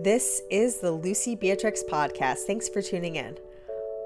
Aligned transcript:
This 0.00 0.42
is 0.48 0.76
the 0.76 0.92
Lucie 0.92 1.34
Beatrix 1.34 1.82
podcast. 1.82 2.44
Thanks 2.46 2.68
for 2.68 2.80
tuning 2.80 3.16
in. 3.16 3.36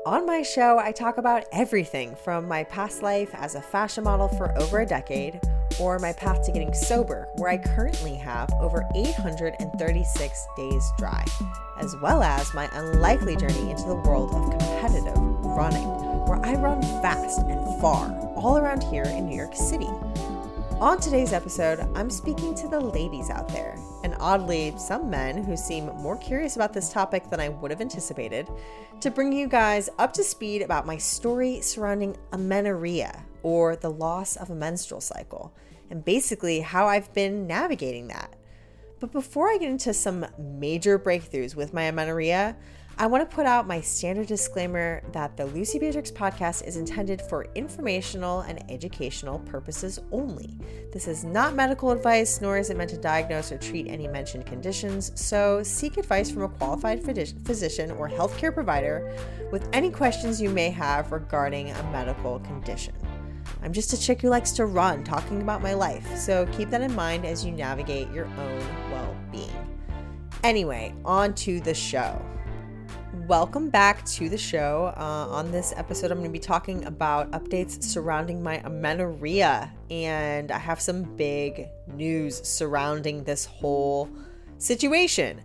On 0.07 0.25
my 0.25 0.41
show, 0.41 0.79
I 0.79 0.91
talk 0.91 1.18
about 1.18 1.45
everything 1.53 2.17
from 2.25 2.49
my 2.49 2.65
past 2.65 3.03
life 3.03 3.29
as 3.35 3.57
a 3.57 3.61
fashion 3.61 4.05
model 4.05 4.29
for 4.29 4.59
over 4.59 4.81
a 4.81 4.87
decade, 4.87 5.39
or 5.79 5.99
my 5.99 6.15
path 6.15 6.47
to 6.47 6.53
getting 6.53 6.73
sober, 6.73 7.29
where 7.37 7.51
I 7.51 7.59
currently 7.59 8.15
have 8.15 8.49
over 8.63 8.89
836 8.95 10.47
days 10.57 10.93
dry, 10.97 11.22
as 11.78 11.95
well 12.01 12.22
as 12.22 12.54
my 12.54 12.71
unlikely 12.72 13.37
journey 13.37 13.71
into 13.71 13.85
the 13.85 13.97
world 13.97 14.33
of 14.33 14.49
competitive 14.49 15.19
running, 15.45 15.87
where 16.27 16.41
I 16.43 16.55
run 16.55 16.80
fast 17.02 17.41
and 17.41 17.83
far 17.83 18.11
all 18.34 18.56
around 18.56 18.83
here 18.84 19.05
in 19.05 19.29
New 19.29 19.37
York 19.37 19.55
City. 19.55 19.91
On 20.80 20.98
today's 20.98 21.34
episode, 21.34 21.87
I'm 21.95 22.09
speaking 22.09 22.55
to 22.55 22.66
the 22.66 22.80
ladies 22.80 23.29
out 23.29 23.51
there, 23.51 23.77
and 24.02 24.16
oddly, 24.19 24.74
some 24.77 25.09
men 25.09 25.45
who 25.45 25.56
seem 25.56 25.87
more 25.87 26.16
curious 26.16 26.56
about 26.56 26.73
this 26.73 26.92
topic 26.92 27.30
than 27.30 27.41
I 27.41 27.48
would 27.48 27.70
have 27.70 27.80
anticipated, 27.80 28.48
to 29.01 29.10
bring 29.10 29.33
you 29.33 29.48
guys 29.48 29.88
up 29.98 30.12
to 30.15 30.24
speed 30.24 30.62
about 30.62 30.87
my 30.87 30.97
story 30.97 31.60
surrounding 31.60 32.16
amenorrhea, 32.33 33.24
or 33.43 33.77
the 33.77 33.91
loss 33.91 34.37
of 34.37 34.51
a 34.51 34.55
menstrual 34.55 35.01
cycle, 35.01 35.55
and 35.91 36.05
basically 36.05 36.60
how 36.60 36.87
I've 36.87 37.12
been 37.12 37.46
navigating 37.46 38.09
that. 38.09 38.34
But 39.01 39.12
before 39.12 39.48
I 39.48 39.59
get 39.59 39.70
into 39.70 39.93
some 39.93 40.27
major 40.38 40.98
breakthroughs 40.98 41.57
with 41.57 41.74
my 41.74 41.82
amenorrhea, 41.82 42.57
I 42.98 43.06
want 43.06 43.28
to 43.28 43.34
put 43.34 43.46
out 43.46 43.66
my 43.66 43.80
standard 43.80 44.27
disclaimer 44.27 45.02
that 45.12 45.37
the 45.37 45.46
Lucie 45.46 45.78
Beatrix 45.78 46.10
podcast 46.10 46.66
is 46.66 46.77
intended 46.77 47.23
for 47.23 47.46
informational 47.55 48.41
and 48.42 48.62
educational 48.70 49.38
purposes 49.41 49.98
only. 50.12 50.59
This 50.92 51.09
is 51.09 51.24
not 51.24 51.55
medical 51.55 51.91
advice, 51.91 52.41
nor 52.41 52.59
is 52.59 52.68
it 52.68 52.77
meant 52.77 52.91
to 52.91 52.98
diagnose 52.98 53.51
or 53.51 53.56
treat 53.59 53.88
any 53.88 54.06
mentioned 54.06 54.46
conditions, 54.46 55.10
so 55.15 55.62
seek 55.62 55.96
advice 55.96 56.30
from 56.30 56.42
a 56.42 56.48
qualified 56.48 57.02
physician 57.02 57.91
or 57.92 58.09
healthcare 58.09 58.52
provider 58.52 59.10
with 59.51 59.68
any 59.73 59.90
questions 59.90 60.40
you 60.40 60.51
may 60.51 60.68
have 60.68 61.12
regarding 61.12 61.71
a 61.71 61.82
medical 61.90 62.40
condition. 62.40 62.95
I'm 63.62 63.73
just 63.73 63.93
a 63.95 64.00
chick 64.00 64.20
who 64.20 64.28
likes 64.28 64.52
to 64.52 64.66
run, 64.66 65.02
talking 65.02 65.40
about 65.40 65.62
my 65.62 65.72
life, 65.72 66.16
so 66.16 66.46
keep 66.52 66.68
that 66.70 66.82
in 66.82 66.94
mind 66.94 67.24
as 67.24 67.44
you 67.44 67.52
navigate 67.52 68.10
your 68.12 68.27
own 68.27 68.90
well 68.90 69.16
being. 69.32 69.50
Anyway, 70.44 70.94
on 71.04 71.34
to 71.34 71.60
the 71.60 71.72
show 71.72 72.20
welcome 73.28 73.70
back 73.70 74.04
to 74.04 74.28
the 74.28 74.38
show. 74.38 74.92
Uh, 74.96 75.26
on 75.30 75.52
this 75.52 75.72
episode, 75.76 76.10
I'm 76.10 76.18
going 76.18 76.28
to 76.28 76.32
be 76.32 76.40
talking 76.40 76.84
about 76.86 77.30
updates 77.30 77.82
surrounding 77.82 78.42
my 78.42 78.60
amenorrhea, 78.64 79.72
and 79.90 80.50
I 80.50 80.58
have 80.58 80.80
some 80.80 81.04
big 81.16 81.68
news 81.86 82.40
surrounding 82.46 83.22
this 83.22 83.44
whole 83.44 84.10
situation. 84.58 85.40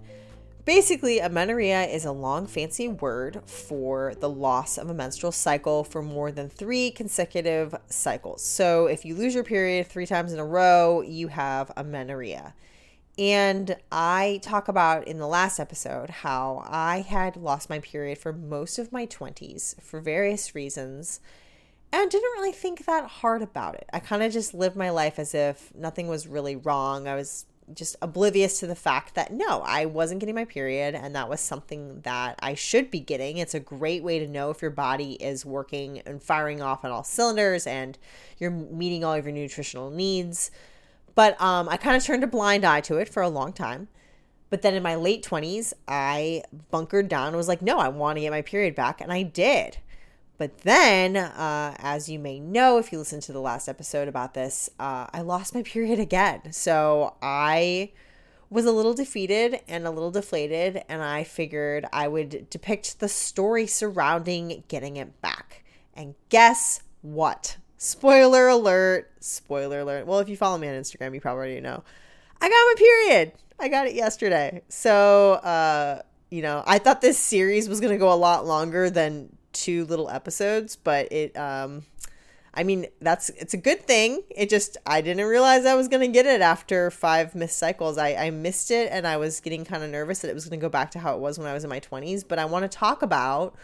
Basically, 0.66 1.20
amenorrhea 1.20 1.84
is 1.84 2.06
a 2.06 2.12
long, 2.12 2.48
fancy 2.48 2.88
word 2.88 3.42
for 3.46 4.16
the 4.20 4.30
loss 4.30 4.78
of 4.78 4.90
a 4.90 4.94
menstrual 4.94 5.32
cycle 5.32 5.84
for 5.84 6.02
more 6.02 6.32
than 6.32 6.50
three 6.50 6.90
consecutive 6.92 7.76
cycles. 7.88 8.42
So, 8.44 8.88
if 8.88 9.06
you 9.06 9.14
lose 9.14 9.36
your 9.36 9.44
period 9.44 9.88
three 9.88 10.08
times 10.08 10.34
in 10.34 10.40
a 10.40 10.46
row, 10.46 11.02
you 11.02 11.28
have 11.28 11.72
amenorrhea. 11.78 12.54
And 13.18 13.78
I 13.92 14.40
talk 14.44 14.68
about 14.68 15.08
in 15.08 15.18
the 15.18 15.28
last 15.28 15.60
episode 15.60 16.10
how 16.10 16.64
I 16.68 17.02
had 17.02 17.36
lost 17.36 17.70
my 17.70 17.80
period 17.80 18.20
for 18.20 18.32
most 18.32 18.78
of 18.78 18.92
my 18.92 19.08
20s 19.08 19.82
for 19.82 20.00
various 20.00 20.54
reasons 20.54 21.20
and 21.92 22.12
didn't 22.12 22.38
really 22.38 22.52
think 22.52 22.86
that 22.86 23.06
hard 23.06 23.42
about 23.42 23.76
it. 23.76 23.90
I 23.92 24.00
kind 24.00 24.22
of 24.22 24.32
just 24.32 24.54
lived 24.54 24.76
my 24.76 24.92
life 24.92 25.18
as 25.18 25.34
if 25.34 25.74
nothing 25.74 26.08
was 26.08 26.28
really 26.28 26.56
wrong. 26.56 27.08
I 27.08 27.16
was 27.16 27.46
just 27.74 27.96
oblivious 28.02 28.60
to 28.60 28.68
the 28.68 28.76
fact 28.76 29.16
that 29.16 29.32
no, 29.32 29.62
I 29.66 29.86
wasn't 29.86 30.20
getting 30.20 30.36
my 30.36 30.46
period 30.46 30.96
and 30.96 31.16
that 31.16 31.28
was 31.28 31.42
something 31.42 32.02
that 32.02 32.38
I 32.40 32.54
should 32.54 32.92
be 32.92 33.00
getting. 33.00 33.38
It's 33.38 33.56
a 33.56 33.60
great 33.60 34.04
way 34.04 34.20
to 34.20 34.28
know 34.28 34.52
if 34.52 34.62
your 34.62 34.72
body 34.72 35.14
is 35.14 35.46
working 35.46 36.00
and 36.02 36.22
firing 36.22 36.62
off 36.62 36.86
on 36.86 36.92
all 36.92 37.04
cylinders 37.04 37.66
and 37.68 37.98
you're 38.38 38.52
meeting 38.52 39.04
all 39.04 39.14
of 39.14 39.26
your 39.26 39.34
nutritional 39.34 39.90
needs. 39.90 40.52
But 41.18 41.42
um, 41.42 41.68
I 41.68 41.78
kind 41.78 41.98
of 41.98 42.04
turned 42.04 42.24
a 42.24 42.28
blind 42.28 42.64
eye 42.64 42.82
to 42.82 42.98
it 42.98 43.10
for 43.10 43.24
a 43.24 43.28
long 43.28 43.52
time. 43.52 43.88
But 44.52 44.62
then 44.62 44.76
in 44.76 44.84
my 44.84 44.94
late 44.94 45.26
20s, 45.26 45.74
I 45.88 46.44
bunkered 46.70 47.10
down 47.10 47.30
and 47.30 47.36
was 47.36 47.48
like, 47.48 47.64
no, 47.64 47.80
I 47.80 47.88
want 47.88 48.18
to 48.18 48.22
get 48.22 48.30
my 48.30 48.44
period 48.44 48.76
back. 48.76 49.02
And 49.02 49.12
I 49.12 49.24
did. 49.24 49.80
But 50.38 50.60
then, 50.60 51.18
uh, 51.18 51.74
as 51.80 52.08
you 52.08 52.20
may 52.20 52.40
know, 52.40 52.78
if 52.78 52.92
you 52.92 53.00
listen 53.00 53.20
to 53.22 53.34
the 53.34 53.42
last 53.42 53.68
episode 53.68 54.08
about 54.08 54.36
this, 54.36 54.70
uh, 54.80 55.08
I 55.12 55.22
lost 55.22 55.56
my 55.56 55.64
period 55.64 56.00
again. 56.00 56.52
So 56.52 57.16
I 57.20 57.94
was 58.52 58.66
a 58.66 58.72
little 58.72 58.94
defeated 58.94 59.62
and 59.68 59.88
a 59.88 59.92
little 59.92 60.12
deflated. 60.12 60.84
And 60.88 61.02
I 61.02 61.24
figured 61.24 61.88
I 61.92 62.08
would 62.08 62.48
depict 62.52 63.00
the 63.00 63.10
story 63.10 63.66
surrounding 63.66 64.64
getting 64.68 64.98
it 64.98 65.20
back. 65.20 65.64
And 65.96 66.14
guess 66.30 66.84
what? 67.02 67.58
Spoiler 67.78 68.48
alert. 68.48 69.12
Spoiler 69.20 69.82
alert. 69.82 70.08
Well, 70.08 70.20
if 70.20 70.30
you 70.30 70.38
follow 70.38 70.58
me 70.58 70.68
on 70.68 70.74
Instagram, 70.74 71.14
you 71.14 71.22
probably 71.22 71.40
already 71.40 71.62
know. 71.62 71.84
I 72.42 72.50
got 72.50 72.52
my 72.52 72.74
period. 72.78 73.32
I 73.60 73.68
got 73.68 73.88
it 73.88 73.94
yesterday. 73.94 74.62
So, 74.70 75.34
uh, 75.34 76.02
you 76.30 76.42
know, 76.42 76.64
I 76.66 76.80
thought 76.80 77.02
this 77.02 77.18
series 77.18 77.70
was 77.70 77.80
going 77.80 77.94
to 77.94 77.98
go 77.98 78.12
a 78.12 78.16
lot 78.16 78.46
longer 78.46 78.90
than 78.90 79.36
two 79.54 79.86
little 79.86 80.10
episodes, 80.10 80.76
but 80.76 81.12
it, 81.12 81.36
um, 81.38 81.84
I 82.54 82.64
mean, 82.64 82.88
that's, 83.02 83.30
it's 83.30 83.54
a 83.54 83.58
good 83.58 83.82
thing. 83.82 84.24
It 84.30 84.50
just, 84.50 84.78
I 84.86 85.02
didn't 85.02 85.26
realize 85.26 85.66
I 85.66 85.76
was 85.76 85.88
to 85.88 86.08
get 86.08 86.26
it 86.26 86.42
after 86.42 86.90
five 86.90 87.36
missed 87.36 87.58
cycles. 87.58 87.98
I, 87.98 88.16
I 88.16 88.30
missed 88.32 88.72
it 88.72 88.90
and 88.92 89.08
I 89.08 89.18
was 89.18 89.40
getting 89.40 89.64
kind 89.64 89.84
of 89.84 89.92
nervous 89.92 90.20
that 90.20 90.30
it 90.30 90.34
was 90.34 90.50
to 90.50 90.58
go 90.58 90.70
back 90.70 90.92
to 90.92 91.00
how 91.00 91.16
it 91.16 91.20
was 91.20 91.38
when 91.38 91.48
I 91.48 91.54
was 91.54 91.64
in 91.64 91.70
my 91.70 91.80
20s. 91.80 92.28
But 92.28 92.40
I 92.40 92.46
want 92.46 92.70
to 92.70 92.76
talk 92.76 93.04
about 93.04 93.56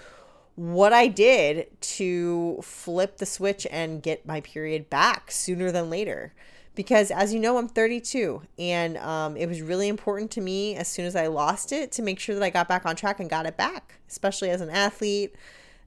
what 0.56 0.94
I 0.94 1.08
did 1.08 1.68
to 1.82 2.60
flip 2.62 3.18
the 3.18 3.26
switch 3.26 3.66
and 3.72 4.04
get 4.04 4.26
my 4.26 4.42
period 4.42 4.90
back 4.90 5.32
sooner 5.32 5.72
than 5.72 5.90
later. 5.90 6.34
Because 6.76 7.12
as 7.12 7.34
you 7.34 7.40
know, 7.40 7.58
I'm 7.58 7.68
32, 7.68 8.42
and 8.58 8.98
um, 8.98 9.38
it 9.38 9.48
was 9.48 9.62
really 9.62 9.88
important 9.88 10.32
to 10.32 10.42
me 10.42 10.76
as 10.76 10.88
soon 10.88 11.06
as 11.06 11.16
I 11.16 11.28
lost 11.28 11.72
it 11.72 11.92
to 11.94 12.02
make 12.02 12.20
sure 12.20 12.34
that 12.34 12.44
I 12.44 12.50
got 12.50 12.68
back 12.68 12.86
on 12.86 12.96
track 12.96 13.20
and 13.20 13.30
got 13.30 13.46
it 13.46 13.58
back, 13.58 14.00
especially 14.10 14.50
as 14.50 14.60
an 14.60 14.72
athlete, 14.72 15.36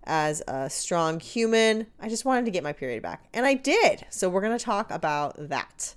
as 0.04 0.44
a 0.46 0.70
strong 0.70 1.18
human. 1.18 1.88
I 2.00 2.08
just 2.08 2.24
wanted 2.24 2.44
to 2.44 2.52
get 2.52 2.62
my 2.62 2.72
period 2.72 3.02
back, 3.02 3.26
and 3.34 3.44
I 3.44 3.54
did. 3.54 4.06
So, 4.10 4.28
we're 4.28 4.40
going 4.40 4.56
to 4.56 4.64
talk 4.64 4.92
about 4.92 5.34
that. 5.48 5.96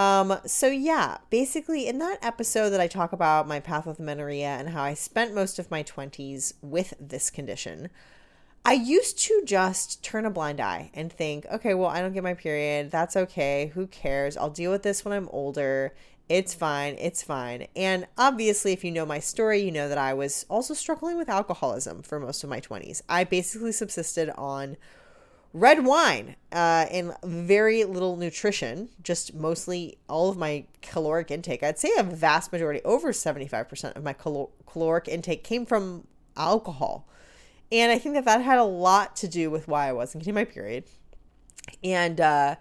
Um, 0.00 0.38
so 0.46 0.66
yeah, 0.68 1.18
basically 1.28 1.86
in 1.86 1.98
that 1.98 2.20
episode 2.22 2.70
that 2.70 2.80
I 2.80 2.86
talk 2.86 3.12
about 3.12 3.46
my 3.46 3.60
path 3.60 3.84
with 3.84 4.00
amenorrhea 4.00 4.46
and 4.46 4.70
how 4.70 4.82
I 4.82 4.94
spent 4.94 5.34
most 5.34 5.58
of 5.58 5.70
my 5.70 5.82
20s 5.82 6.54
with 6.62 6.94
this 6.98 7.28
condition, 7.28 7.90
I 8.64 8.72
used 8.72 9.18
to 9.26 9.42
just 9.44 10.02
turn 10.02 10.24
a 10.24 10.30
blind 10.30 10.58
eye 10.58 10.90
and 10.94 11.12
think, 11.12 11.44
okay, 11.52 11.74
well, 11.74 11.90
I 11.90 12.00
don't 12.00 12.14
get 12.14 12.22
my 12.22 12.32
period. 12.32 12.90
That's 12.90 13.14
okay. 13.14 13.72
Who 13.74 13.86
cares? 13.88 14.38
I'll 14.38 14.48
deal 14.48 14.70
with 14.70 14.84
this 14.84 15.04
when 15.04 15.12
I'm 15.12 15.28
older. 15.28 15.92
It's 16.30 16.54
fine. 16.54 16.96
It's 16.98 17.22
fine. 17.22 17.66
And 17.76 18.06
obviously, 18.16 18.72
if 18.72 18.82
you 18.82 18.92
know 18.92 19.04
my 19.04 19.18
story, 19.18 19.60
you 19.60 19.70
know 19.70 19.90
that 19.90 19.98
I 19.98 20.14
was 20.14 20.46
also 20.48 20.72
struggling 20.72 21.18
with 21.18 21.28
alcoholism 21.28 22.00
for 22.00 22.18
most 22.18 22.42
of 22.42 22.48
my 22.48 22.62
20s. 22.62 23.02
I 23.06 23.24
basically 23.24 23.72
subsisted 23.72 24.30
on 24.30 24.78
red 25.52 25.84
wine 25.84 26.36
uh, 26.52 26.86
and 26.90 27.12
very 27.24 27.84
little 27.84 28.16
nutrition, 28.16 28.88
just 29.02 29.34
mostly 29.34 29.98
all 30.08 30.30
of 30.30 30.36
my 30.36 30.64
caloric 30.82 31.30
intake. 31.30 31.62
I'd 31.62 31.78
say 31.78 31.90
a 31.98 32.02
vast 32.02 32.52
majority, 32.52 32.80
over 32.84 33.12
75% 33.12 33.96
of 33.96 34.02
my 34.02 34.12
cal- 34.12 34.50
caloric 34.66 35.08
intake 35.08 35.44
came 35.44 35.66
from 35.66 36.06
alcohol. 36.36 37.06
And 37.72 37.92
I 37.92 37.98
think 37.98 38.14
that 38.14 38.24
that 38.24 38.42
had 38.42 38.58
a 38.58 38.64
lot 38.64 39.16
to 39.16 39.28
do 39.28 39.50
with 39.50 39.68
why 39.68 39.88
I 39.88 39.92
wasn't 39.92 40.24
getting 40.24 40.34
my 40.34 40.44
period. 40.44 40.84
And 41.84 42.20
uh, 42.20 42.56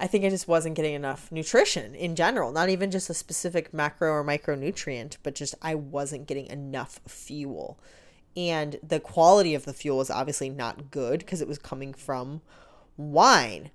I 0.00 0.06
think 0.06 0.24
I 0.24 0.30
just 0.30 0.48
wasn't 0.48 0.74
getting 0.74 0.94
enough 0.94 1.30
nutrition 1.30 1.94
in 1.94 2.16
general, 2.16 2.52
not 2.52 2.68
even 2.68 2.90
just 2.90 3.10
a 3.10 3.14
specific 3.14 3.72
macro 3.72 4.10
or 4.10 4.24
micronutrient, 4.24 5.16
but 5.22 5.34
just 5.34 5.54
I 5.62 5.74
wasn't 5.74 6.26
getting 6.26 6.46
enough 6.46 7.00
fuel 7.06 7.78
and 8.36 8.78
the 8.86 9.00
quality 9.00 9.54
of 9.54 9.64
the 9.64 9.72
fuel 9.72 9.98
was 9.98 10.10
obviously 10.10 10.48
not 10.48 10.90
good 10.90 11.20
because 11.20 11.40
it 11.40 11.48
was 11.48 11.58
coming 11.58 11.92
from 11.94 12.40
wine. 12.96 13.70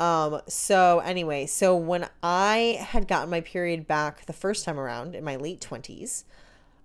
Um, 0.00 0.40
so 0.48 0.98
anyway, 1.00 1.46
so 1.46 1.76
when 1.76 2.08
I 2.22 2.78
had 2.80 3.06
gotten 3.06 3.30
my 3.30 3.40
period 3.40 3.86
back 3.86 4.26
the 4.26 4.32
first 4.32 4.64
time 4.64 4.78
around 4.78 5.14
in 5.14 5.22
my 5.22 5.36
late 5.36 5.60
20s, 5.60 6.24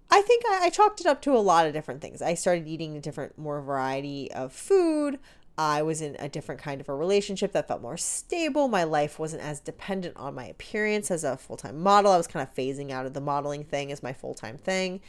I 0.09 0.21
think 0.21 0.43
I, 0.47 0.65
I 0.65 0.69
chalked 0.69 1.01
it 1.01 1.07
up 1.07 1.21
to 1.23 1.35
a 1.35 1.39
lot 1.39 1.65
of 1.65 1.73
different 1.73 2.01
things. 2.01 2.21
I 2.21 2.35
started 2.35 2.67
eating 2.67 2.95
a 2.95 3.01
different, 3.01 3.37
more 3.37 3.61
variety 3.61 4.31
of 4.31 4.53
food. 4.53 5.19
I 5.57 5.81
was 5.81 6.01
in 6.01 6.15
a 6.19 6.29
different 6.29 6.61
kind 6.61 6.79
of 6.79 6.87
a 6.87 6.93
relationship 6.93 7.51
that 7.53 7.67
felt 7.67 7.81
more 7.81 7.97
stable. 7.97 8.67
My 8.67 8.83
life 8.83 9.17
wasn't 9.17 9.41
as 9.41 9.59
dependent 9.59 10.15
on 10.15 10.35
my 10.35 10.45
appearance 10.45 11.09
as 11.09 11.23
a 11.23 11.35
full 11.35 11.57
time 11.57 11.81
model. 11.81 12.11
I 12.11 12.17
was 12.17 12.27
kind 12.27 12.47
of 12.47 12.53
phasing 12.53 12.91
out 12.91 13.07
of 13.07 13.13
the 13.13 13.21
modeling 13.21 13.63
thing 13.63 13.91
as 13.91 14.03
my 14.03 14.13
full 14.13 14.35
time 14.35 14.57
thing. 14.57 15.01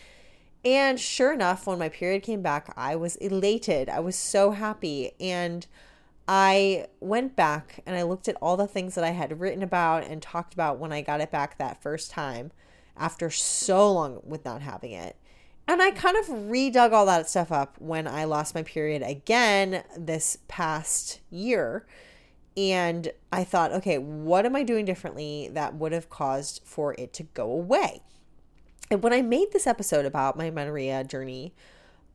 And 0.68 1.00
sure 1.00 1.32
enough, 1.32 1.66
when 1.66 1.78
my 1.78 1.88
period 1.88 2.22
came 2.22 2.42
back, 2.42 2.74
I 2.76 2.94
was 2.94 3.16
elated. 3.16 3.88
I 3.88 4.00
was 4.00 4.16
so 4.16 4.50
happy. 4.50 5.12
And 5.18 5.66
I 6.28 6.88
went 7.00 7.34
back 7.36 7.80
and 7.86 7.96
I 7.96 8.02
looked 8.02 8.28
at 8.28 8.36
all 8.42 8.58
the 8.58 8.66
things 8.66 8.94
that 8.94 9.02
I 9.02 9.12
had 9.12 9.40
written 9.40 9.62
about 9.62 10.04
and 10.04 10.20
talked 10.20 10.52
about 10.52 10.78
when 10.78 10.92
I 10.92 11.00
got 11.00 11.22
it 11.22 11.30
back 11.30 11.56
that 11.56 11.82
first 11.82 12.10
time 12.10 12.52
after 12.98 13.30
so 13.30 13.90
long 13.90 14.20
with 14.22 14.44
not 14.44 14.60
having 14.60 14.92
it. 14.92 15.16
And 15.66 15.80
I 15.80 15.90
kind 15.90 16.18
of 16.18 16.26
redug 16.26 16.92
all 16.92 17.06
that 17.06 17.30
stuff 17.30 17.50
up 17.50 17.76
when 17.78 18.06
I 18.06 18.24
lost 18.24 18.54
my 18.54 18.62
period 18.62 19.00
again 19.00 19.84
this 19.96 20.36
past 20.48 21.20
year. 21.30 21.86
And 22.58 23.10
I 23.32 23.42
thought, 23.42 23.72
okay, 23.72 23.96
what 23.96 24.44
am 24.44 24.54
I 24.54 24.64
doing 24.64 24.84
differently 24.84 25.48
that 25.54 25.76
would 25.76 25.92
have 25.92 26.10
caused 26.10 26.60
for 26.62 26.94
it 26.98 27.14
to 27.14 27.22
go 27.22 27.50
away? 27.50 28.02
And 28.90 29.02
when 29.02 29.12
I 29.12 29.22
made 29.22 29.52
this 29.52 29.66
episode 29.66 30.06
about 30.06 30.36
my 30.36 30.46
amenorrhea 30.46 31.04
journey, 31.04 31.52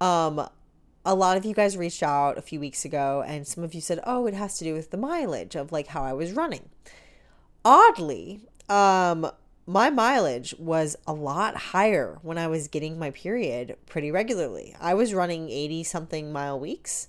um, 0.01 0.47
a 1.05 1.15
lot 1.15 1.37
of 1.37 1.45
you 1.45 1.53
guys 1.53 1.77
reached 1.77 2.01
out 2.01 2.37
a 2.37 2.41
few 2.41 2.59
weeks 2.59 2.85
ago, 2.85 3.23
and 3.25 3.45
some 3.45 3.63
of 3.63 3.73
you 3.73 3.81
said, 3.81 3.99
oh, 4.05 4.25
it 4.25 4.33
has 4.33 4.57
to 4.57 4.63
do 4.63 4.73
with 4.73 4.91
the 4.91 4.97
mileage 4.97 5.55
of 5.55 5.71
like 5.71 5.87
how 5.87 6.03
I 6.03 6.13
was 6.13 6.31
running. 6.31 6.69
Oddly, 7.65 8.41
um, 8.69 9.29
my 9.65 9.89
mileage 9.89 10.55
was 10.57 10.95
a 11.07 11.13
lot 11.13 11.55
higher 11.55 12.19
when 12.21 12.37
I 12.37 12.47
was 12.47 12.67
getting 12.67 12.97
my 12.97 13.11
period 13.11 13.77
pretty 13.85 14.11
regularly. 14.11 14.75
I 14.79 14.93
was 14.93 15.13
running 15.13 15.49
80 15.49 15.83
something 15.83 16.31
mile 16.31 16.59
weeks. 16.59 17.07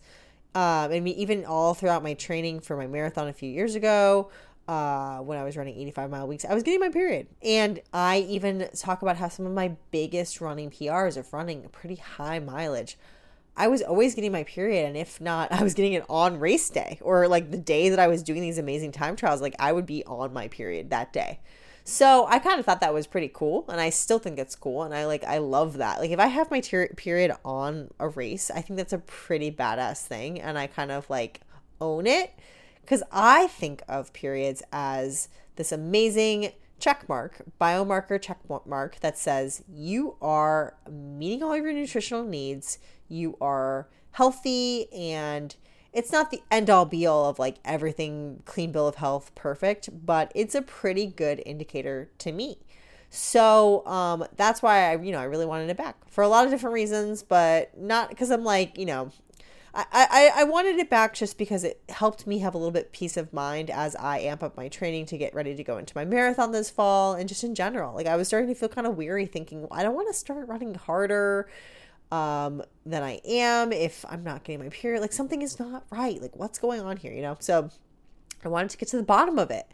Um, 0.54 0.92
and 0.92 1.08
even 1.08 1.44
all 1.44 1.74
throughout 1.74 2.04
my 2.04 2.14
training 2.14 2.60
for 2.60 2.76
my 2.76 2.86
marathon 2.86 3.26
a 3.26 3.32
few 3.32 3.50
years 3.50 3.74
ago, 3.74 4.30
uh, 4.66 5.18
when 5.18 5.38
I 5.38 5.44
was 5.44 5.56
running 5.56 5.76
85 5.76 6.10
mile 6.10 6.26
weeks, 6.26 6.44
I 6.44 6.54
was 6.54 6.62
getting 6.62 6.80
my 6.80 6.88
period. 6.88 7.26
And 7.42 7.80
I 7.92 8.20
even 8.20 8.68
talk 8.76 9.02
about 9.02 9.16
how 9.16 9.28
some 9.28 9.46
of 9.46 9.52
my 9.52 9.76
biggest 9.90 10.40
running 10.40 10.70
PRs 10.70 11.16
of 11.16 11.32
running 11.32 11.68
pretty 11.70 11.96
high 11.96 12.38
mileage. 12.38 12.96
I 13.56 13.68
was 13.68 13.82
always 13.82 14.14
getting 14.14 14.32
my 14.32 14.44
period. 14.44 14.86
And 14.86 14.96
if 14.96 15.20
not, 15.20 15.52
I 15.52 15.62
was 15.62 15.74
getting 15.74 15.92
it 15.92 16.04
on 16.08 16.40
race 16.40 16.70
day 16.70 16.98
or 17.02 17.28
like 17.28 17.50
the 17.50 17.58
day 17.58 17.90
that 17.90 17.98
I 17.98 18.08
was 18.08 18.22
doing 18.22 18.40
these 18.40 18.58
amazing 18.58 18.92
time 18.92 19.16
trials, 19.16 19.40
like 19.40 19.54
I 19.58 19.72
would 19.72 19.86
be 19.86 20.04
on 20.04 20.32
my 20.32 20.48
period 20.48 20.90
that 20.90 21.12
day. 21.12 21.40
So 21.86 22.26
I 22.26 22.38
kind 22.38 22.58
of 22.58 22.64
thought 22.64 22.80
that 22.80 22.94
was 22.94 23.06
pretty 23.06 23.30
cool, 23.32 23.66
and 23.68 23.78
I 23.78 23.90
still 23.90 24.18
think 24.18 24.38
it's 24.38 24.56
cool, 24.56 24.84
and 24.84 24.94
I 24.94 25.04
like 25.04 25.22
I 25.22 25.36
love 25.36 25.76
that. 25.76 26.00
Like 26.00 26.12
if 26.12 26.18
I 26.18 26.28
have 26.28 26.50
my 26.50 26.60
ter- 26.60 26.88
period 26.88 27.32
on 27.44 27.90
a 28.00 28.08
race, 28.08 28.50
I 28.50 28.62
think 28.62 28.78
that's 28.78 28.94
a 28.94 28.98
pretty 29.00 29.50
badass 29.50 30.06
thing, 30.06 30.40
and 30.40 30.58
I 30.58 30.66
kind 30.66 30.90
of 30.90 31.10
like 31.10 31.42
own 31.82 32.06
it 32.06 32.32
because 32.84 33.02
I 33.10 33.46
think 33.46 33.82
of 33.88 34.12
periods 34.12 34.62
as 34.72 35.28
this 35.56 35.72
amazing 35.72 36.52
check 36.78 37.08
mark, 37.08 37.42
biomarker 37.60 38.20
check 38.20 38.38
mark 38.66 39.00
that 39.00 39.16
says 39.16 39.64
you 39.72 40.16
are 40.20 40.76
meeting 40.90 41.42
all 41.42 41.52
of 41.52 41.62
your 41.62 41.72
nutritional 41.72 42.24
needs, 42.24 42.78
you 43.08 43.36
are 43.40 43.88
healthy 44.12 44.92
and 44.92 45.56
it's 45.94 46.12
not 46.12 46.30
the 46.30 46.42
end 46.50 46.68
all 46.68 46.84
be 46.84 47.06
all 47.06 47.30
of 47.30 47.38
like 47.38 47.56
everything 47.64 48.42
clean 48.44 48.72
bill 48.72 48.88
of 48.88 48.96
health 48.96 49.34
perfect, 49.34 49.88
but 50.04 50.30
it's 50.34 50.54
a 50.54 50.62
pretty 50.62 51.06
good 51.06 51.42
indicator 51.46 52.10
to 52.18 52.32
me. 52.32 52.58
So 53.08 53.86
um, 53.86 54.26
that's 54.36 54.60
why 54.60 54.90
I, 54.90 55.00
you 55.00 55.12
know, 55.12 55.20
I 55.20 55.24
really 55.24 55.46
wanted 55.46 55.70
it 55.70 55.76
back 55.76 55.96
for 56.08 56.22
a 56.22 56.28
lot 56.28 56.44
of 56.44 56.50
different 56.50 56.74
reasons, 56.74 57.22
but 57.22 57.78
not 57.78 58.08
because 58.08 58.30
I'm 58.30 58.42
like, 58.42 58.76
you 58.76 58.86
know, 58.86 59.10
I, 59.74 59.86
I, 59.92 60.32
I 60.36 60.44
wanted 60.44 60.76
it 60.76 60.88
back 60.88 61.14
just 61.14 61.36
because 61.36 61.64
it 61.64 61.82
helped 61.88 62.26
me 62.26 62.38
have 62.38 62.54
a 62.54 62.58
little 62.58 62.70
bit 62.70 62.92
peace 62.92 63.16
of 63.16 63.32
mind 63.32 63.70
as 63.70 63.96
I 63.96 64.20
amp 64.20 64.42
up 64.42 64.56
my 64.56 64.68
training 64.68 65.06
to 65.06 65.18
get 65.18 65.34
ready 65.34 65.56
to 65.56 65.64
go 65.64 65.78
into 65.78 65.92
my 65.96 66.04
marathon 66.04 66.52
this 66.52 66.70
fall 66.70 67.14
and 67.14 67.28
just 67.28 67.42
in 67.42 67.54
general. 67.56 67.92
Like 67.92 68.06
I 68.06 68.16
was 68.16 68.28
starting 68.28 68.48
to 68.48 68.54
feel 68.54 68.68
kind 68.68 68.86
of 68.86 68.96
weary 68.96 69.26
thinking, 69.26 69.66
I 69.72 69.82
don't 69.82 69.94
want 69.94 70.06
to 70.08 70.14
start 70.14 70.46
running 70.46 70.74
harder 70.74 71.48
um, 72.12 72.62
than 72.86 73.02
I 73.02 73.20
am 73.24 73.72
if 73.72 74.04
I'm 74.08 74.22
not 74.22 74.44
getting 74.44 74.62
my 74.62 74.68
period. 74.68 75.00
Like 75.00 75.12
something 75.12 75.42
is 75.42 75.58
not 75.58 75.84
right. 75.90 76.22
Like 76.22 76.36
what's 76.36 76.60
going 76.60 76.80
on 76.80 76.96
here, 76.96 77.12
you 77.12 77.22
know? 77.22 77.36
So 77.40 77.70
I 78.44 78.48
wanted 78.48 78.70
to 78.70 78.76
get 78.76 78.88
to 78.90 78.96
the 78.96 79.02
bottom 79.02 79.38
of 79.40 79.50
it. 79.50 79.66